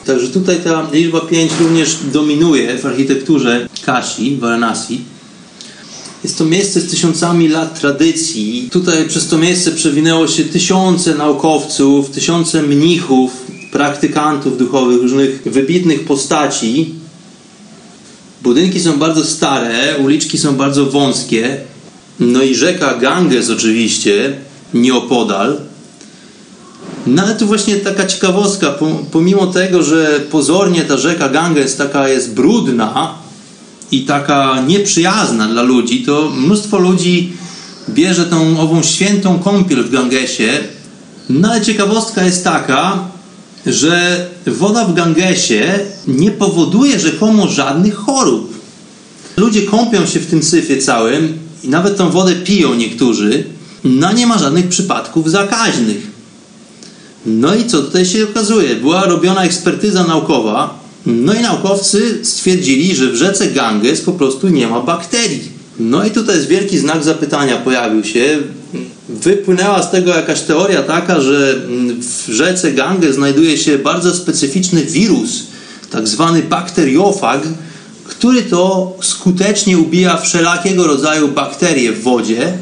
[0.06, 5.02] Także tutaj ta liczba 5 również dominuje w architekturze Kashi, Varanasi.
[6.24, 8.70] Jest to miejsce z tysiącami lat tradycji.
[8.72, 13.32] Tutaj przez to miejsce przewinęło się tysiące naukowców, tysiące mnichów,
[13.72, 16.96] praktykantów duchowych, różnych wybitnych postaci.
[18.44, 21.58] Budynki są bardzo stare, uliczki są bardzo wąskie.
[22.22, 24.34] No i rzeka Ganges oczywiście,
[24.74, 25.58] nieopodal.
[27.08, 28.76] No ale tu właśnie taka ciekawostka,
[29.12, 33.14] pomimo tego, że pozornie ta rzeka Ganges taka jest brudna
[33.92, 37.34] i taka nieprzyjazna dla ludzi, to mnóstwo ludzi
[37.90, 40.60] bierze tą ową świętą kąpiel w Gangesie.
[41.30, 43.00] No ale ciekawostka jest taka,
[43.66, 48.54] że woda w Gangesie nie powoduje rzekomo żadnych chorób.
[49.38, 53.44] Ludzie kąpią się w tym syfie całym i nawet tą wodę piją niektórzy,
[53.84, 56.12] no nie ma żadnych przypadków zakaźnych.
[57.26, 58.76] No i co tutaj się okazuje?
[58.76, 64.68] Była robiona ekspertyza naukowa, no i naukowcy stwierdzili, że w rzece Ganges po prostu nie
[64.68, 65.62] ma bakterii.
[65.80, 68.40] No i tutaj jest wielki znak zapytania pojawił się.
[69.10, 71.56] Wypłynęła z tego jakaś teoria taka, że
[72.00, 75.44] w rzece Ganges znajduje się bardzo specyficzny wirus,
[75.90, 77.42] tak zwany bakteriofag,
[78.12, 82.54] który to skutecznie ubija wszelakiego rodzaju bakterie w wodzie.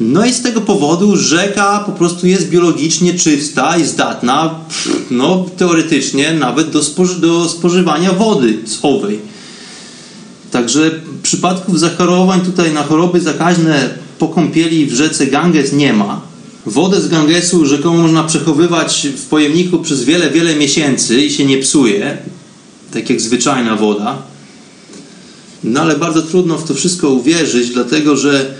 [0.00, 4.54] No i z tego powodu rzeka po prostu jest biologicznie czysta i zdatna,
[5.10, 9.18] no teoretycznie nawet do, spoży do spożywania wody z owej.
[10.50, 10.90] Także
[11.22, 16.20] przypadków zachorowań tutaj na choroby zakaźne po kąpieli w rzece Ganges nie ma.
[16.66, 21.58] Wodę z Gangesu rzekomo można przechowywać w pojemniku przez wiele, wiele miesięcy i się nie
[21.58, 22.18] psuje,
[22.92, 24.31] tak jak zwyczajna woda.
[25.64, 28.54] No ale bardzo trudno w to wszystko uwierzyć, dlatego że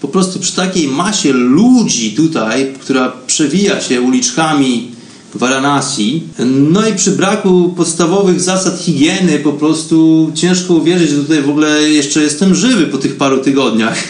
[0.00, 4.96] po prostu przy takiej masie ludzi tutaj, która przewija się uliczkami
[5.34, 6.22] Varanasi,
[6.70, 11.82] no i przy braku podstawowych zasad higieny po prostu ciężko uwierzyć, że tutaj w ogóle
[11.82, 13.98] jeszcze jestem żywy po tych paru tygodniach.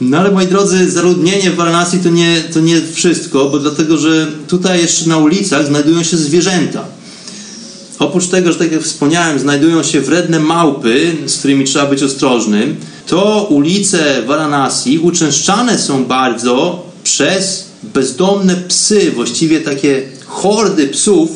[0.00, 4.26] No ale moi drodzy, zaludnienie w Varanasi to nie, to nie wszystko, bo dlatego, że
[4.48, 6.84] tutaj jeszcze na ulicach znajdują się zwierzęta.
[8.02, 12.76] Oprócz tego, że tak jak wspomniałem, znajdują się wredne małpy, z którymi trzeba być ostrożnym,
[13.06, 21.30] to ulice Varanasi uczęszczane są bardzo przez bezdomne psy, właściwie takie hordy psów,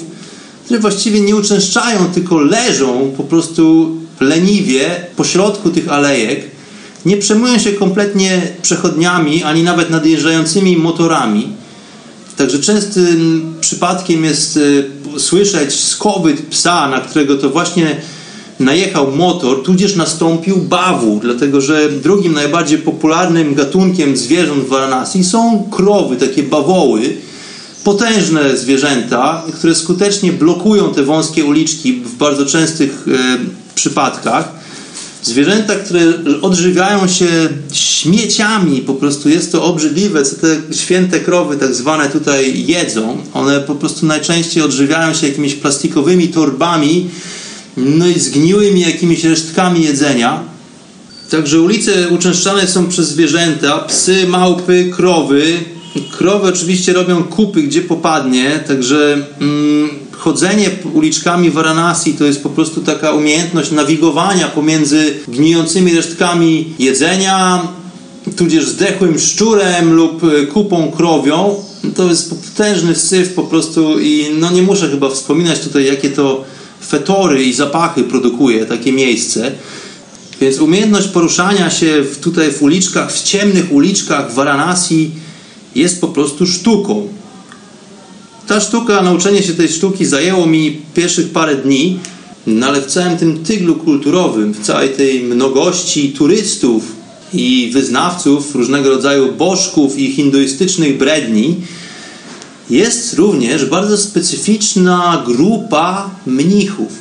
[0.65, 6.45] które właściwie nie uczęszczają, tylko leżą po prostu leniwie po środku tych alejek.
[7.05, 11.49] Nie przejmują się kompletnie przechodniami, ani nawet nadjeżdżającymi motorami.
[12.37, 17.97] Także częstym przypadkiem jest y, słyszeć skowyt psa, na którego to właśnie
[18.61, 25.69] najechał motor, tudzież nastąpił bawu, dlatego że drugim najbardziej popularnym gatunkiem zwierząt w Varanasi są
[25.71, 27.17] krowy, takie bawoły,
[27.85, 33.39] potężne zwierzęta, które skutecznie blokują te wąskie uliczki w bardzo częstych e,
[33.75, 34.66] przypadkach.
[35.27, 36.01] Zwierzęta, które
[36.43, 37.27] odżywiają się
[37.73, 43.19] śmieciami, po prostu jest to obrzydliwe, co te święte krowy tak zwane tutaj jedzą.
[43.35, 47.09] One po prostu najczęściej odżywiają się jakimiś plastikowymi torbami,
[47.77, 50.41] no i zgniłymi jakimiś resztkami jedzenia.
[51.31, 55.53] Także ulice uczęszczane są przez zwierzęta, psy, małpy, krowy.
[56.19, 59.91] Krowy oczywiście robią kupy, gdzie popadnie, także mm,
[60.27, 67.69] chodzenie uliczkami Varanasi to jest po prostu taka umiejętność nawigowania pomiędzy gnijącymi resztkami jedzenia,
[68.37, 71.55] tudzież zdechłym szczurem lub e, kupą krowią.
[71.97, 76.45] To jest potężny syf po prostu i no nie muszę chyba wspominać tutaj, jakie to
[76.87, 79.53] fetory i zapachy produkuje takie miejsce.
[80.41, 85.11] Więc umiejętność poruszania się tutaj w uliczkach, w ciemnych uliczkach Varanasi
[85.75, 87.09] jest po prostu sztuką.
[88.47, 91.99] Ta sztuka, nauczenie się tej sztuki zajęło mi pierwszych parę dni,
[92.47, 96.93] no ale w całym tym tyglu kulturowym, w całej tej mnogości turystów
[97.33, 101.57] i wyznawców różnego rodzaju bożków i hinduistycznych bredni,
[102.71, 106.93] jest również bardzo specyficzna grupa mnichów.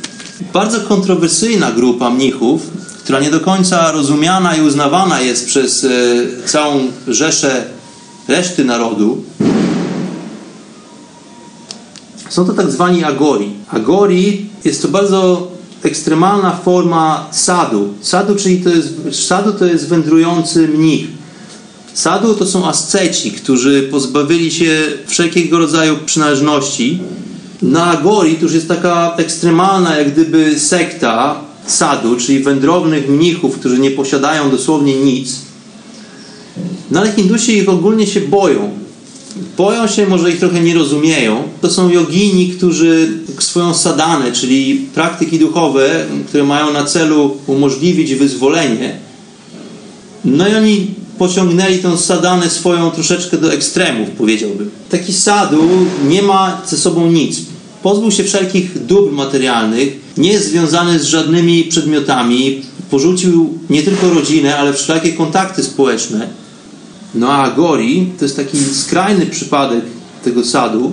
[0.53, 2.61] Bardzo kontrowersyjna grupa mnichów,
[3.03, 5.89] która nie do końca rozumiana i uznawana jest przez e,
[6.45, 7.65] całą rzeszę
[8.27, 9.23] reszty narodu.
[12.29, 13.49] Są to tak zwani agori.
[13.71, 15.51] Agori jest to bardzo
[15.83, 17.93] ekstremalna forma sadu.
[18.01, 21.07] Sadu, czyli to jest, sadu to jest wędrujący mnich.
[21.93, 26.99] Sadu to są asceci, którzy pozbawili się wszelkiego rodzaju przynależności.
[27.61, 33.79] Na Agori to już jest taka ekstremalna, jak gdyby sekta sadu, czyli wędrownych mnichów, którzy
[33.79, 35.35] nie posiadają dosłownie nic.
[36.91, 38.84] No ale Hindusi ich ogólnie się boją.
[39.57, 41.43] Boją się, może ich trochę nie rozumieją.
[41.61, 43.07] To są jogini, którzy
[43.39, 48.97] swoją sadanę, czyli praktyki duchowe, które mają na celu umożliwić wyzwolenie,
[50.25, 54.69] no i oni pociągnęli tą sadanę swoją troszeczkę do ekstremów, powiedziałbym.
[54.89, 55.69] Taki sadu
[56.07, 57.41] nie ma ze sobą nic.
[57.83, 64.57] Pozbył się wszelkich dóbr materialnych, nie jest związany z żadnymi przedmiotami, porzucił nie tylko rodzinę,
[64.57, 66.44] ale wszelkie kontakty społeczne.
[67.15, 69.81] No a Gori to jest taki skrajny przypadek
[70.23, 70.91] tego sadu.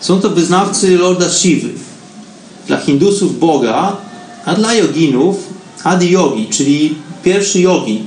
[0.00, 1.68] Są to wyznawcy Lorda Shivy.
[2.66, 3.96] Dla Hindusów Boga,
[4.44, 5.36] a dla joginów
[5.84, 8.02] Adi Yogi, czyli pierwszy yogi,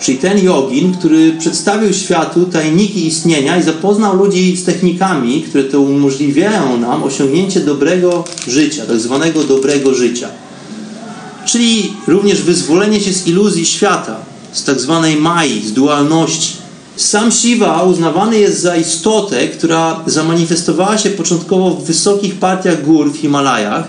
[0.00, 5.80] Czyli ten jogin, który przedstawił światu tajniki istnienia i zapoznał ludzi z technikami, które to
[5.80, 10.28] umożliwiają nam osiągnięcie dobrego życia, tak zwanego dobrego życia.
[11.46, 14.16] Czyli również wyzwolenie się z iluzji świata,
[14.52, 16.56] z tak zwanej mai, z dualności.
[16.96, 23.16] Sam Shiva uznawany jest za istotę, która zamanifestowała się początkowo w wysokich partiach gór w
[23.16, 23.84] Himalajach.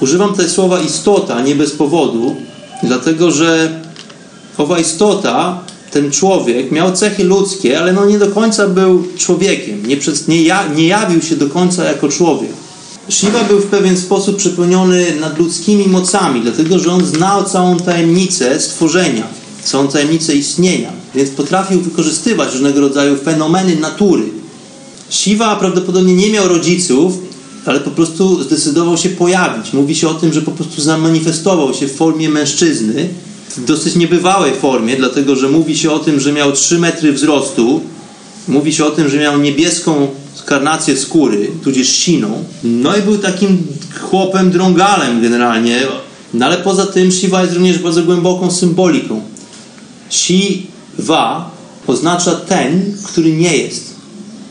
[0.00, 2.36] Używam tutaj słowa istota nie bez powodu,
[2.82, 3.80] dlatego że
[4.58, 9.86] owa istota, ten człowiek, miał cechy ludzkie, ale no nie do końca był człowiekiem.
[9.86, 12.50] Nie, przez, nie, ja, nie jawił się do końca jako człowiek.
[13.08, 19.26] Shiva był w pewien sposób przepełniony nadludzkimi mocami, dlatego że on znał całą tajemnicę stworzenia,
[19.64, 24.24] całą tajemnicę istnienia, więc potrafił wykorzystywać różnego rodzaju fenomeny natury.
[25.10, 27.18] Shiva prawdopodobnie nie miał rodziców,
[27.66, 29.72] ale po prostu zdecydował się pojawić.
[29.72, 33.08] Mówi się o tym, że po prostu zamanifestował się w formie mężczyzny,
[33.56, 37.80] w dosyć niebywałej formie, dlatego że mówi się o tym, że miał 3 metry wzrostu,
[38.48, 40.08] mówi się o tym, że miał niebieską
[40.46, 42.44] karnację skóry, tudzież siną.
[42.64, 43.66] No i był takim
[44.00, 45.82] chłopem drągalem generalnie.
[46.34, 49.22] No ale poza tym Shiva jest również bardzo głęboką symboliką.
[50.10, 51.50] Shiva
[51.86, 53.94] oznacza ten, który nie jest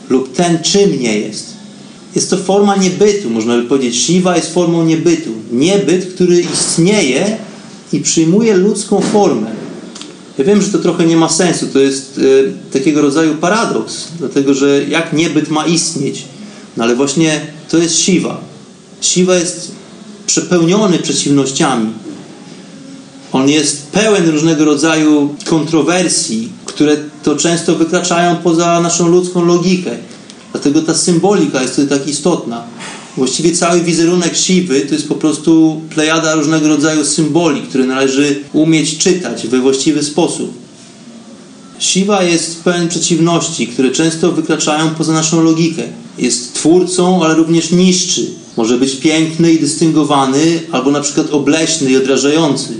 [0.08, 1.54] lub ten, czym nie jest.
[2.14, 4.02] Jest to forma niebytu, można by powiedzieć.
[4.02, 5.30] Shiva jest formą niebytu.
[5.52, 7.36] Niebyt, który istnieje
[7.92, 9.50] i przyjmuje ludzką formę.
[10.38, 12.20] Ja wiem, że to trochę nie ma sensu, to jest
[12.68, 16.24] e, takiego rodzaju paradoks, dlatego że jak niebyt ma istnieć?
[16.76, 17.40] No ale właśnie
[17.70, 18.40] to jest siwa.
[19.00, 19.72] Siwa jest
[20.26, 21.86] przepełniony przeciwnościami.
[23.34, 29.90] On jest pełen różnego rodzaju kontrowersji, które to często wykraczają poza naszą ludzką logikę.
[30.52, 32.64] Dlatego ta symbolika jest tutaj tak istotna.
[33.16, 38.98] Właściwie cały wizerunek siwy to jest po prostu plejada różnego rodzaju symboli, które należy umieć
[38.98, 40.52] czytać we właściwy sposób.
[41.78, 45.82] Siwa jest pełen przeciwności, które często wykraczają poza naszą logikę.
[46.18, 48.26] Jest twórcą, ale również niszczy.
[48.56, 52.74] Może być piękny i dystyngowany, albo na przykład obleśny i odrażający.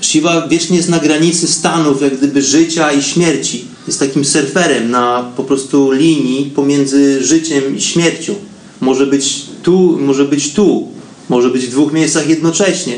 [0.00, 3.64] Siwa wiecznie jest na granicy stanów, jak gdyby życia i śmierci.
[3.86, 8.34] Jest takim surferem na po prostu linii pomiędzy życiem i śmiercią.
[8.80, 10.88] Może być tu, może być tu,
[11.28, 12.94] może być w dwóch miejscach jednocześnie,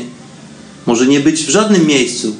[0.85, 2.35] może nie być w żadnym miejscu.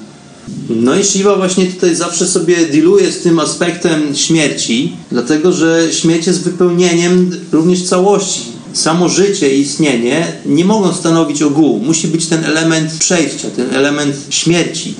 [0.70, 6.28] No i Shiva właśnie tutaj zawsze sobie dealuje z tym aspektem śmierci, dlatego że śmierć
[6.28, 8.42] jest wypełnieniem również całości.
[8.74, 11.80] Samo życie i istnienie nie mogą stanowić ogółu.
[11.80, 14.96] Musi być ten element przejścia, ten element śmierci.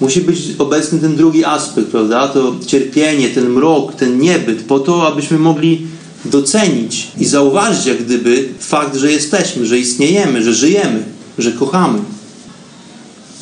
[0.00, 2.28] Musi być obecny ten drugi aspekt, prawda?
[2.28, 5.86] To cierpienie, ten mrok, ten niebyt, po to, abyśmy mogli
[6.24, 11.02] docenić i zauważyć jak gdyby fakt, że jesteśmy, że istniejemy, że żyjemy,
[11.38, 11.98] że kochamy.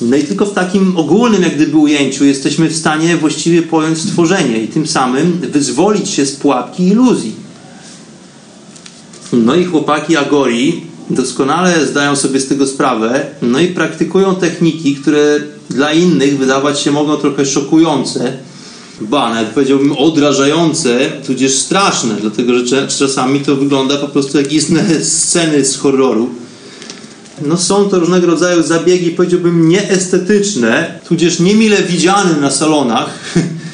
[0.00, 4.62] No i tylko w takim ogólnym jak gdyby ujęciu jesteśmy w stanie właściwie pojąć stworzenie
[4.62, 7.41] i tym samym wyzwolić się z pułapki iluzji.
[9.32, 15.40] No i chłopaki Agori doskonale zdają sobie z tego sprawę, no i praktykują techniki, które
[15.70, 18.32] dla innych wydawać się mogą trochę szokujące,
[19.00, 24.84] ba, nawet powiedziałbym odrażające, tudzież straszne, dlatego że czasami to wygląda po prostu jak istne
[25.04, 26.30] sceny z horroru.
[27.46, 33.10] No są to różnego rodzaju zabiegi, powiedziałbym nieestetyczne, tudzież niemile widziane na salonach,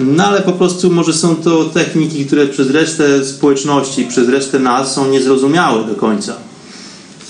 [0.00, 4.94] no ale po prostu może są to techniki, które przez resztę społeczności, przez resztę nas
[4.94, 6.36] są niezrozumiałe do końca.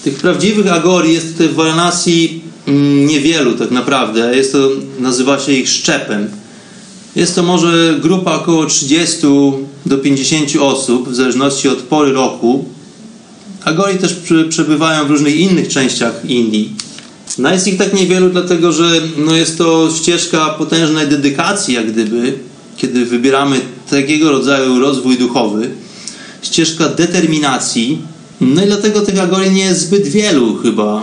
[0.04, 4.36] Tych prawdziwych agorii jest tutaj w Varanasi mm, niewielu tak naprawdę.
[4.36, 6.28] Jest to, nazywa się ich szczepem.
[7.16, 9.16] Jest to może grupa około 30
[9.86, 12.64] do 50 osób, w zależności od pory roku.
[13.64, 14.16] Agori też
[14.48, 16.72] przebywają w różnych innych częściach Indii.
[17.38, 22.38] No jest ich tak niewielu, dlatego że no jest to ścieżka potężnej dedykacji, jak gdyby,
[22.78, 23.60] kiedy wybieramy
[23.90, 25.70] takiego rodzaju rozwój duchowy.
[26.42, 27.98] Ścieżka determinacji.
[28.40, 31.02] No i dlatego tych agorii nie jest zbyt wielu chyba.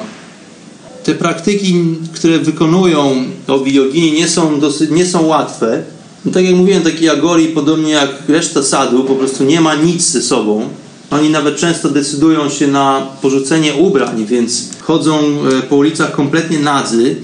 [1.04, 1.76] Te praktyki,
[2.14, 5.84] które wykonują obi jogini nie są, dosyć, nie są łatwe
[6.26, 10.02] no tak jak mówiłem, taki Agori, podobnie jak reszta sadu, po prostu nie ma nic
[10.02, 10.70] ze sobą.
[11.12, 17.16] Oni nawet często decydują się na porzucenie ubrań, więc chodzą e, po ulicach kompletnie nadzy.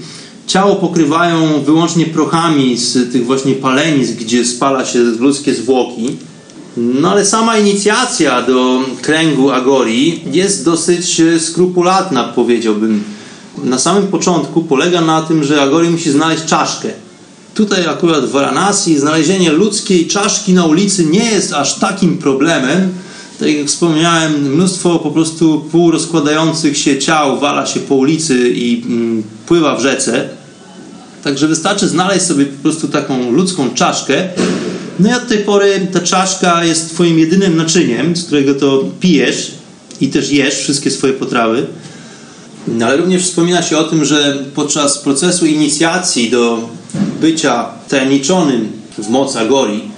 [0.46, 6.16] Ciało pokrywają wyłącznie prochami z tych właśnie palenisk, gdzie spala się ludzkie zwłoki.
[6.76, 13.04] No ale sama inicjacja do kręgu Agori jest dosyć e, skrupulatna, powiedziałbym.
[13.64, 16.88] Na samym początku polega na tym, że Agori musi znaleźć czaszkę.
[17.54, 22.92] Tutaj akurat w Varanasi znalezienie ludzkiej czaszki na ulicy nie jest aż takim problemem.
[23.42, 29.22] Tak jak wspomniałem, mnóstwo po prostu półrozkładających się ciał wala się po ulicy i mm,
[29.46, 30.28] pływa w rzece.
[31.24, 34.28] Także wystarczy znaleźć sobie po prostu taką ludzką czaszkę.
[34.98, 39.52] No i od tej pory ta czaszka jest twoim jedynym naczyniem, z którego to pijesz
[40.00, 41.66] i też jesz wszystkie swoje potrawy.
[42.68, 46.68] No, ale również wspomina się o tym, że podczas procesu inicjacji do
[47.20, 49.91] bycia tajemniczonym w mocy Agori,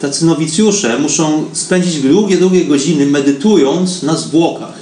[0.00, 4.74] tacy nowicjusze muszą spędzić długie, długie godziny medytując na zwłokach.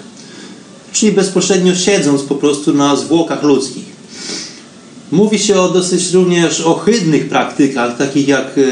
[0.93, 3.97] Czyli bezpośrednio siedząc po prostu na zwłokach ludzkich.
[5.12, 8.62] Mówi się o dosyć również ohydnych praktykach, takich jak e,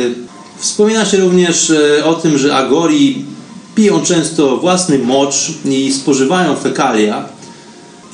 [0.59, 3.25] wspomina się również e, o tym, że Agori
[3.75, 5.35] piją często własny mocz
[5.65, 7.29] i spożywają fekalia.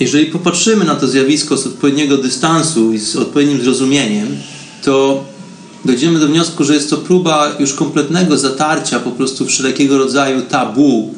[0.00, 4.36] Jeżeli popatrzymy na to zjawisko z odpowiedniego dystansu i z odpowiednim zrozumieniem,
[4.84, 5.24] to
[5.84, 11.14] dojdziemy do wniosku, że jest to próba już kompletnego zatarcia po prostu wszelkiego rodzaju tabu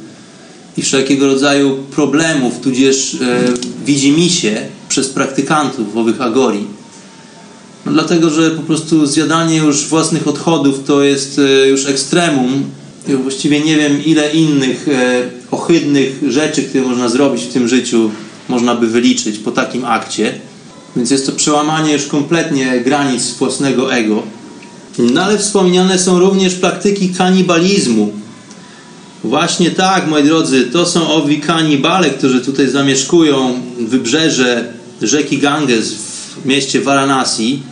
[0.77, 3.17] i wszelkiego rodzaju problemów, tudzież
[3.87, 6.67] e, się przez praktykantów w owych agorii.
[7.87, 12.65] No, dlatego, że po prostu zjadanie już własnych odchodów to jest e, już ekstremum.
[13.23, 18.11] Właściwie nie wiem, ile innych e, ohydnych rzeczy, które można zrobić w tym życiu,
[18.49, 20.35] można by wyliczyć po takim akcie.
[20.97, 24.23] Więc jest to przełamanie już kompletnie granic własnego ego.
[24.99, 28.13] No ale wspomniane są również praktyki kanibalizmu.
[29.25, 34.73] Właśnie tak, moi drodzy, to są owi kanibale, którzy tutaj zamieszkują wybrzeże
[35.03, 37.63] rzeki Ganges w mieście Varanasi.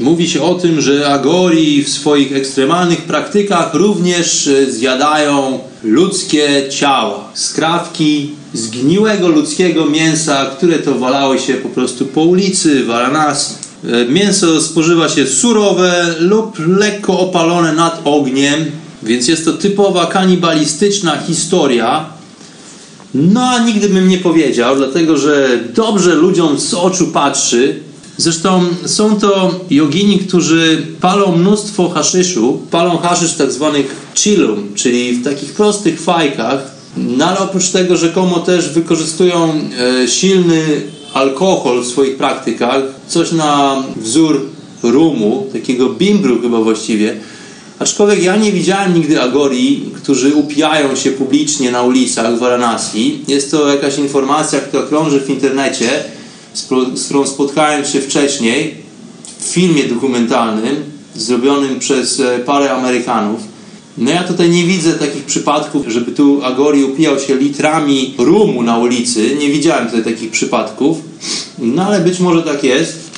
[0.00, 8.30] Mówi się o tym, że Agori w swoich ekstremalnych praktykach również zjadają ludzkie ciała, skrawki
[8.54, 13.61] zgniłego ludzkiego mięsa, które to walały się po prostu po ulicy Varanasi.
[13.84, 18.64] E, mięso spożywa się surowe lub lekko opalone nad ogniem,
[19.02, 22.06] więc jest to typowa kanibalistyczna historia.
[23.14, 27.80] No a nigdy bym nie powiedział, dlatego że dobrze ludziom z oczu patrzy.
[28.16, 35.24] Zresztą są to jogini, którzy palą mnóstwo haszyszu, palą haszysz tak zwanych chillum, czyli w
[35.24, 39.54] takich prostych fajkach, no ale oprócz tego rzekomo też wykorzystują
[40.02, 40.82] e, silny
[41.14, 44.40] alkohol w swoich praktykach, coś na wzór
[44.82, 47.16] rumu, takiego bimbru chyba właściwie.
[47.78, 53.20] Aczkolwiek ja nie widziałem nigdy agorii, którzy upijają się publicznie na ulicach w Varanasi.
[53.28, 56.04] Jest to jakaś informacja, która krąży w internecie,
[56.94, 58.74] z którą spotkałem się wcześniej
[59.38, 60.76] w filmie dokumentalnym
[61.14, 63.40] zrobionym przez e, parę Amerykanów.
[63.98, 68.78] No ja tutaj nie widzę takich przypadków, żeby tu Agori upijał się litrami rumu na
[68.78, 69.36] ulicy.
[69.38, 70.98] Nie widziałem tutaj takich przypadków.
[71.58, 73.10] No ale być może tak jest.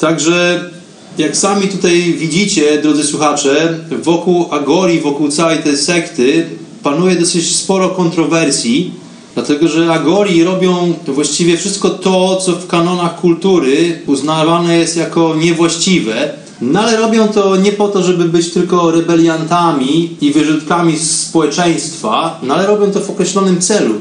[0.00, 0.70] Także
[1.18, 6.46] jak sami tutaj widzicie, drodzy słuchacze, wokół Agori, wokół całej tej sekty
[6.82, 8.92] panuje dosyć sporo kontrowersji,
[9.34, 16.32] dlatego że Agori robią właściwie wszystko to, co w kanonach kultury uznawane jest jako niewłaściwe
[16.60, 22.54] no ale robią to nie po to, żeby być tylko rebeliantami i wyrzutkami społeczeństwa, no
[22.54, 23.94] ale robią to w określonym celu.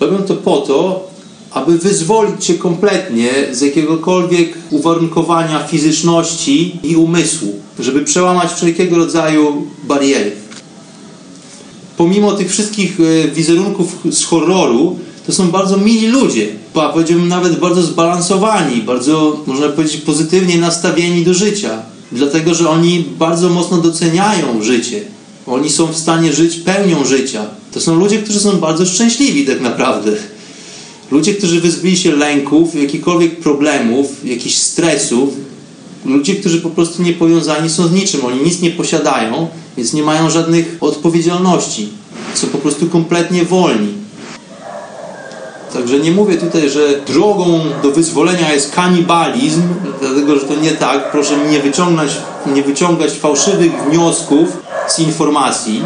[0.00, 1.08] Robią to po to,
[1.50, 10.32] aby wyzwolić cię kompletnie z jakiegokolwiek uwarunkowania fizyczności i umysłu, żeby przełamać wszelkiego rodzaju bariery.
[11.96, 17.58] Pomimo tych wszystkich e, wizerunków z horroru, to są bardzo mili ludzie, a powiedziałbym nawet
[17.58, 24.62] bardzo zbalansowani, bardzo, można powiedzieć, pozytywnie nastawieni do życia, dlatego że oni bardzo mocno doceniają
[24.62, 25.00] życie.
[25.46, 27.46] Oni są w stanie żyć pełnią życia.
[27.72, 30.12] To są ludzie, którzy są bardzo szczęśliwi tak naprawdę.
[31.10, 35.28] Ludzie, którzy wyzbyli się lęków, jakichkolwiek problemów, jakichś stresów.
[36.04, 38.24] Ludzie, którzy po prostu nie powiązani są z niczym.
[38.24, 41.88] Oni nic nie posiadają, więc nie mają żadnych odpowiedzialności.
[42.34, 44.03] Są po prostu kompletnie wolni.
[45.74, 49.62] Także nie mówię tutaj, że drogą do wyzwolenia jest kanibalizm,
[50.00, 51.10] dlatego że to nie tak.
[51.10, 52.10] Proszę nie wyciągać,
[52.54, 54.48] nie wyciągać fałszywych wniosków
[54.88, 55.82] z informacji.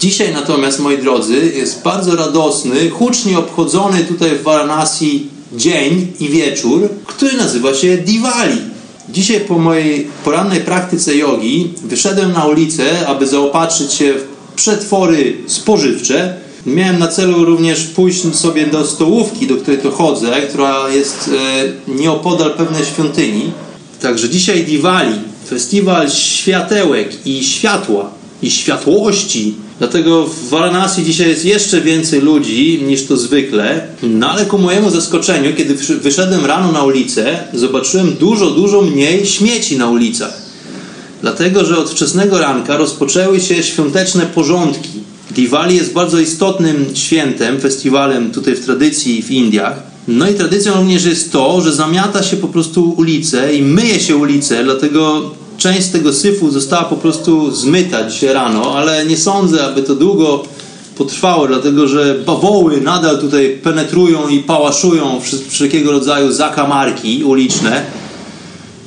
[0.00, 6.88] Dzisiaj natomiast, moi drodzy, jest bardzo radosny, hucznie obchodzony tutaj w Varanasi dzień i wieczór,
[7.06, 8.60] który nazywa się Diwali.
[9.08, 16.34] Dzisiaj po mojej porannej praktyce jogi wyszedłem na ulicę, aby zaopatrzyć się w przetwory spożywcze.
[16.66, 21.30] Miałem na celu również pójść sobie do stołówki, do której to chodzę, która jest
[21.88, 23.52] e, nieopodal pewnej świątyni.
[24.00, 28.10] Także dzisiaj Diwali, festiwal światełek i światła
[28.42, 29.54] i światłości.
[29.78, 33.86] Dlatego w Varanasi dzisiaj jest jeszcze więcej ludzi niż to zwykle.
[34.02, 39.78] No ale ku mojemu zaskoczeniu, kiedy wyszedłem rano na ulicę, zobaczyłem dużo, dużo mniej śmieci
[39.78, 40.45] na ulicach.
[41.26, 44.88] Dlatego, że od wczesnego ranka rozpoczęły się świąteczne porządki.
[45.30, 49.82] Diwali jest bardzo istotnym świętem, festiwalem tutaj w tradycji w Indiach.
[50.08, 54.16] No i tradycją również jest to, że zamiata się po prostu ulice i myje się
[54.16, 59.64] ulice, dlatego część z tego syfu została po prostu zmyta dzisiaj rano, ale nie sądzę,
[59.64, 60.42] aby to długo
[60.96, 68.05] potrwało, dlatego że bawoły nadal tutaj penetrują i pałaszują wszelkiego rodzaju zakamarki uliczne.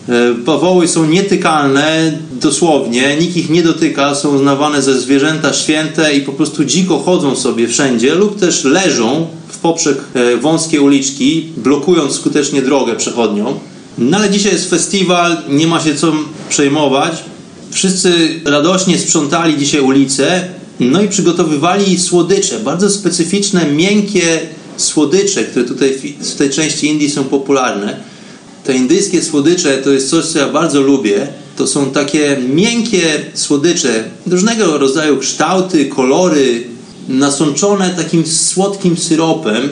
[0.10, 6.22] E, bawoły są nietykalne, dosłownie, nikt ich nie dotyka, są uznawane za zwierzęta święte i
[6.22, 12.14] po prostu dziko chodzą sobie wszędzie lub też leżą w poprzek e, wąskie uliczki, blokując
[12.14, 13.54] skutecznie drogę przechodniom.
[13.98, 16.14] No ale dzisiaj jest festiwal, nie ma się co
[16.50, 17.24] przejmować.
[17.72, 20.48] Wszyscy radośnie sprzątali dzisiaj ulice,
[20.80, 24.40] no i przygotowywali słodycze, bardzo specyficzne, miękkie
[24.78, 28.19] słodycze, które tutaj w tej części Indii są popularne.
[28.64, 31.28] Te indyjskie słodycze to jest coś, co ja bardzo lubię.
[31.58, 33.02] To są takie miękkie
[33.34, 36.64] słodycze, różnego rodzaju kształty, kolory,
[37.08, 39.70] nasączone takim słodkim syropem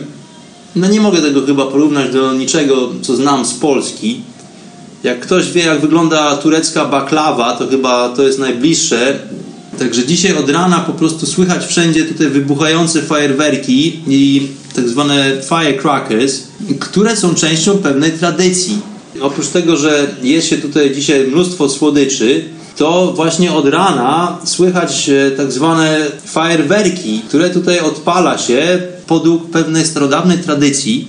[0.78, 4.22] no nie mogę tego chyba porównać do niczego, co znam z Polski.
[5.04, 9.20] Jak ktoś wie, jak wygląda turecka baklawa, to chyba to jest najbliższe.
[9.80, 14.48] Także dzisiaj od rana po prostu słychać wszędzie tutaj wybuchające fajerwerki i
[14.78, 16.44] tak zwane firecrackers,
[16.80, 18.80] które są częścią pewnej tradycji.
[19.22, 22.44] Oprócz tego, że jest się tutaj dzisiaj mnóstwo słodyczy,
[22.76, 30.38] to właśnie od rana słychać tak zwane fajerwerki, które tutaj odpala się podług pewnej starodawnej
[30.38, 31.08] tradycji.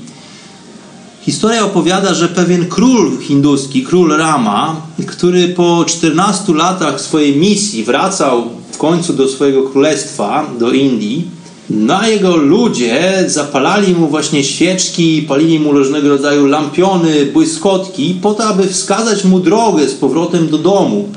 [1.22, 8.44] Historia opowiada, że pewien król hinduski, król Rama, który po 14 latach swojej misji wracał
[8.72, 11.37] w końcu do swojego królestwa, do Indii,
[11.70, 18.44] no jego ludzie zapalali mu właśnie świeczki, palili mu różnego rodzaju lampiony, błyskotki, po to,
[18.44, 21.08] aby wskazać mu drogę z powrotem do domu.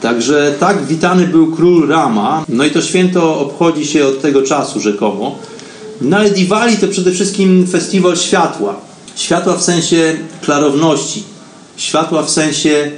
[0.00, 2.44] Także tak witany był król Rama.
[2.48, 5.36] No i to święto obchodzi się od tego czasu rzekomo.
[6.00, 8.74] No ale Diwali to przede wszystkim festiwal światła.
[9.16, 11.22] Światła w sensie klarowności.
[11.76, 12.90] Światła w sensie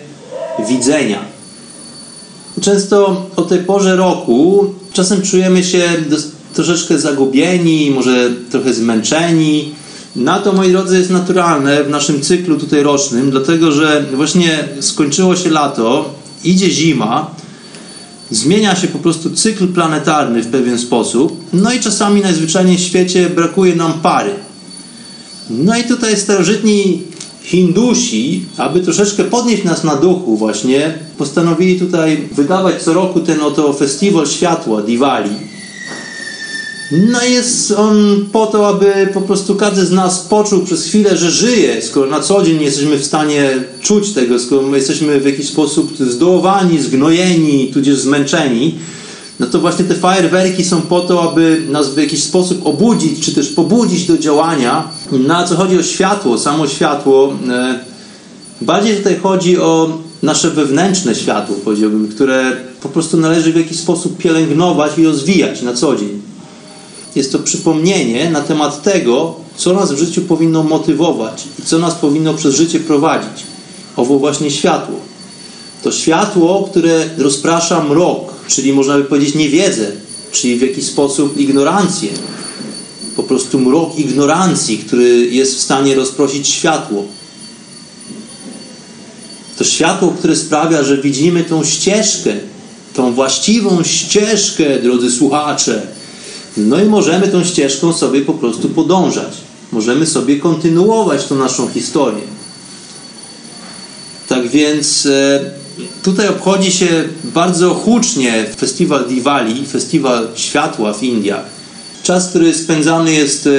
[0.69, 1.19] widzenia.
[2.61, 5.89] Często o tej porze roku czasem czujemy się
[6.55, 9.73] troszeczkę zagubieni, może trochę zmęczeni.
[10.17, 15.37] Na to, moi drodzy, jest naturalne w naszym cyklu tutaj rocznym, dlatego że właśnie skończyło
[15.37, 17.31] się lato, idzie zima,
[18.31, 23.31] zmienia się po prostu cykl planetarny w pewien sposób, no i czasami najzwyczajniej w świecie
[23.31, 24.31] brakuje nam pary.
[25.51, 27.03] No i tutaj starożytni
[27.43, 33.73] Hindusi, aby troszeczkę podnieść nas na duchu właśnie, postanowili tutaj wydawać co roku ten oto
[33.73, 35.50] festiwal światła, Diwali
[36.93, 41.31] no jest on po to, aby po prostu każdy z nas poczuł przez chwilę, że
[41.31, 45.25] żyje, skoro na co dzień nie jesteśmy w stanie czuć tego, skoro my jesteśmy w
[45.25, 48.75] jakiś sposób zdołowani, zgnojeni, tudzież zmęczeni,
[49.41, 53.35] no to właśnie te fajerwerki są po to, aby nas w jakiś sposób obudzić, czy
[53.35, 54.89] też pobudzić do działania.
[55.13, 57.81] Na co chodzi o światło, samo światło, e,
[58.61, 64.19] bardziej tutaj chodzi o nasze wewnętrzne światło, powiedziałbym, które po prostu należy w jakiś sposób
[64.19, 66.30] pielęgnować i rozwijać na co dzień.
[67.17, 71.95] Jest to przypomnienie na temat tego, co nas w życiu powinno motywować i co nas
[71.95, 73.43] powinno przez życie prowadzić.
[73.97, 74.97] Owo właśnie światło.
[75.83, 79.93] To światło, które rozprasza mrok, czyli można by powiedzieć niewiedzę,
[80.33, 82.09] czyli w jakiś sposób ignorancję.
[83.17, 87.05] Po prostu mrok ignorancji, który jest w stanie rozprosić światło.
[89.59, 92.33] To światło, które sprawia, że widzimy tą ścieżkę,
[92.95, 95.87] tą właściwą ścieżkę, drodzy słuchacze.
[96.57, 99.37] No i możemy tą ścieżką sobie po prostu podążać.
[99.73, 102.23] Możemy sobie kontynuować tą naszą historię.
[104.29, 105.41] Tak więc e,
[106.03, 111.45] tutaj obchodzi się bardzo hucznie festiwal Diwali, festiwal światła w Indiach.
[112.03, 113.51] Czas, który spędzany jest e,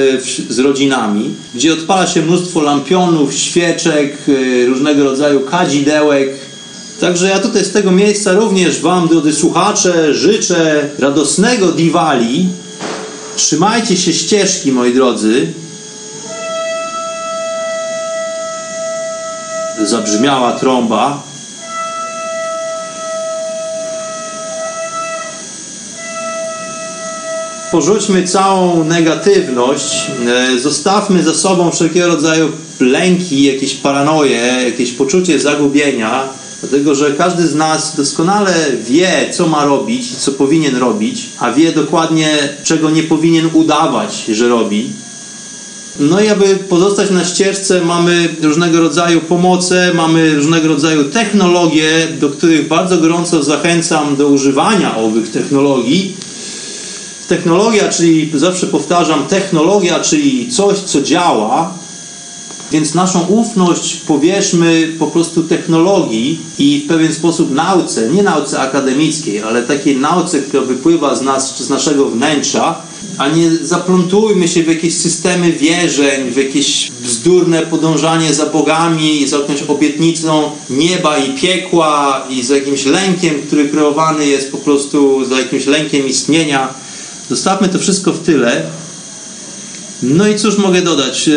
[0.48, 6.28] z rodzinami, gdzie odpala się mnóstwo lampionów, świeczek, e, różnego rodzaju kadzidełek.
[7.00, 12.48] Także ja tutaj z tego miejsca również Wam, drodzy słuchacze, życzę radosnego Diwali.
[13.36, 15.52] Trzymajcie się ścieżki, moi drodzy.
[19.84, 21.32] Zabrzmiała trąba.
[27.72, 36.28] porzućmy całą negatywność, e, zostawmy za sobą wszelkiego rodzaju lęki, jakieś paranoje, jakieś poczucie zagubienia,
[36.62, 38.54] dlatego że każdy z nas doskonale
[38.84, 42.28] wie, co ma robić, co powinien robić, a wie dokładnie,
[42.64, 44.90] czego nie powinien udawać, że robi.
[46.00, 52.28] No i aby pozostać na ścieżce, mamy różnego rodzaju pomoce, mamy różnego rodzaju technologie, do
[52.28, 56.16] których bardzo gorąco zachęcam do używania owych technologii
[57.28, 61.74] Technologia, czyli zawsze powtarzam, technologia, czyli coś, co działa,
[62.72, 69.42] więc naszą ufność powierzmy po prostu technologii i w pewien sposób nauce, nie nauce akademickiej,
[69.42, 72.82] ale takiej nauce, która wypływa z nas, z naszego wnętrza,
[73.18, 79.38] a nie zaplątujmy się w jakieś systemy wierzeń, w jakieś bzdurne podążanie za bogami, za
[79.38, 85.40] jakąś obietnicą nieba i piekła i za jakimś lękiem, który kreowany jest po prostu za
[85.40, 86.74] jakimś lękiem istnienia.
[87.30, 88.62] Zostawmy to wszystko w tyle.
[90.02, 91.30] No i cóż mogę dodać?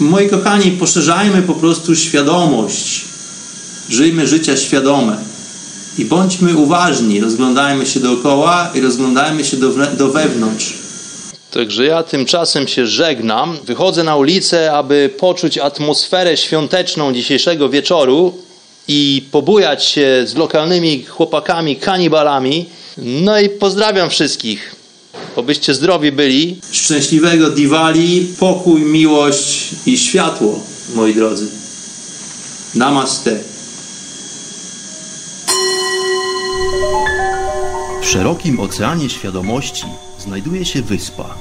[0.00, 3.04] Moi kochani, poszerzajmy po prostu świadomość.
[3.88, 5.16] Żyjmy życia świadome.
[5.98, 9.68] I bądźmy uważni, rozglądajmy się dookoła i rozglądajmy się do,
[9.98, 10.74] do wewnątrz.
[11.50, 13.58] Także ja tymczasem się żegnam.
[13.64, 18.34] Wychodzę na ulicę, aby poczuć atmosferę świąteczną dzisiejszego wieczoru
[18.88, 22.66] i pobujać się z lokalnymi chłopakami, kanibalami.
[22.98, 24.81] No i pozdrawiam wszystkich.
[25.36, 26.60] Obyście zdrowi byli.
[26.70, 30.60] Szczęśliwego Diwali, pokój, miłość i światło,
[30.94, 31.48] moi drodzy.
[32.74, 33.38] Namaste.
[38.02, 39.84] W szerokim oceanie świadomości
[40.18, 41.34] znajduje się wyspa.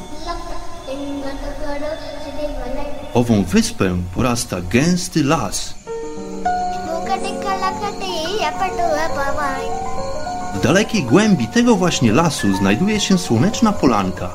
[3.13, 5.73] Ową wyspę porasta gęsty las.
[10.62, 14.30] W dalekiej głębi tego właśnie lasu znajduje się słoneczna polanka.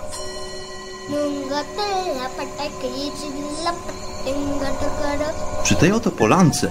[5.62, 6.70] Przy tej oto polance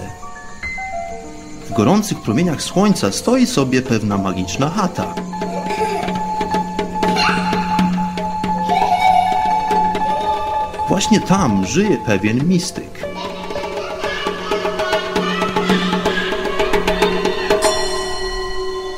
[1.70, 5.14] w gorących promieniach słońca stoi sobie pewna magiczna chata.
[10.88, 13.05] Właśnie tam żyje pewien mistyk.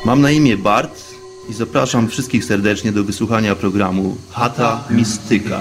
[0.09, 1.15] Mam na imię Bart
[1.49, 5.59] i zapraszam wszystkich serdecznie do wysłuchania programu Hata Mistyka.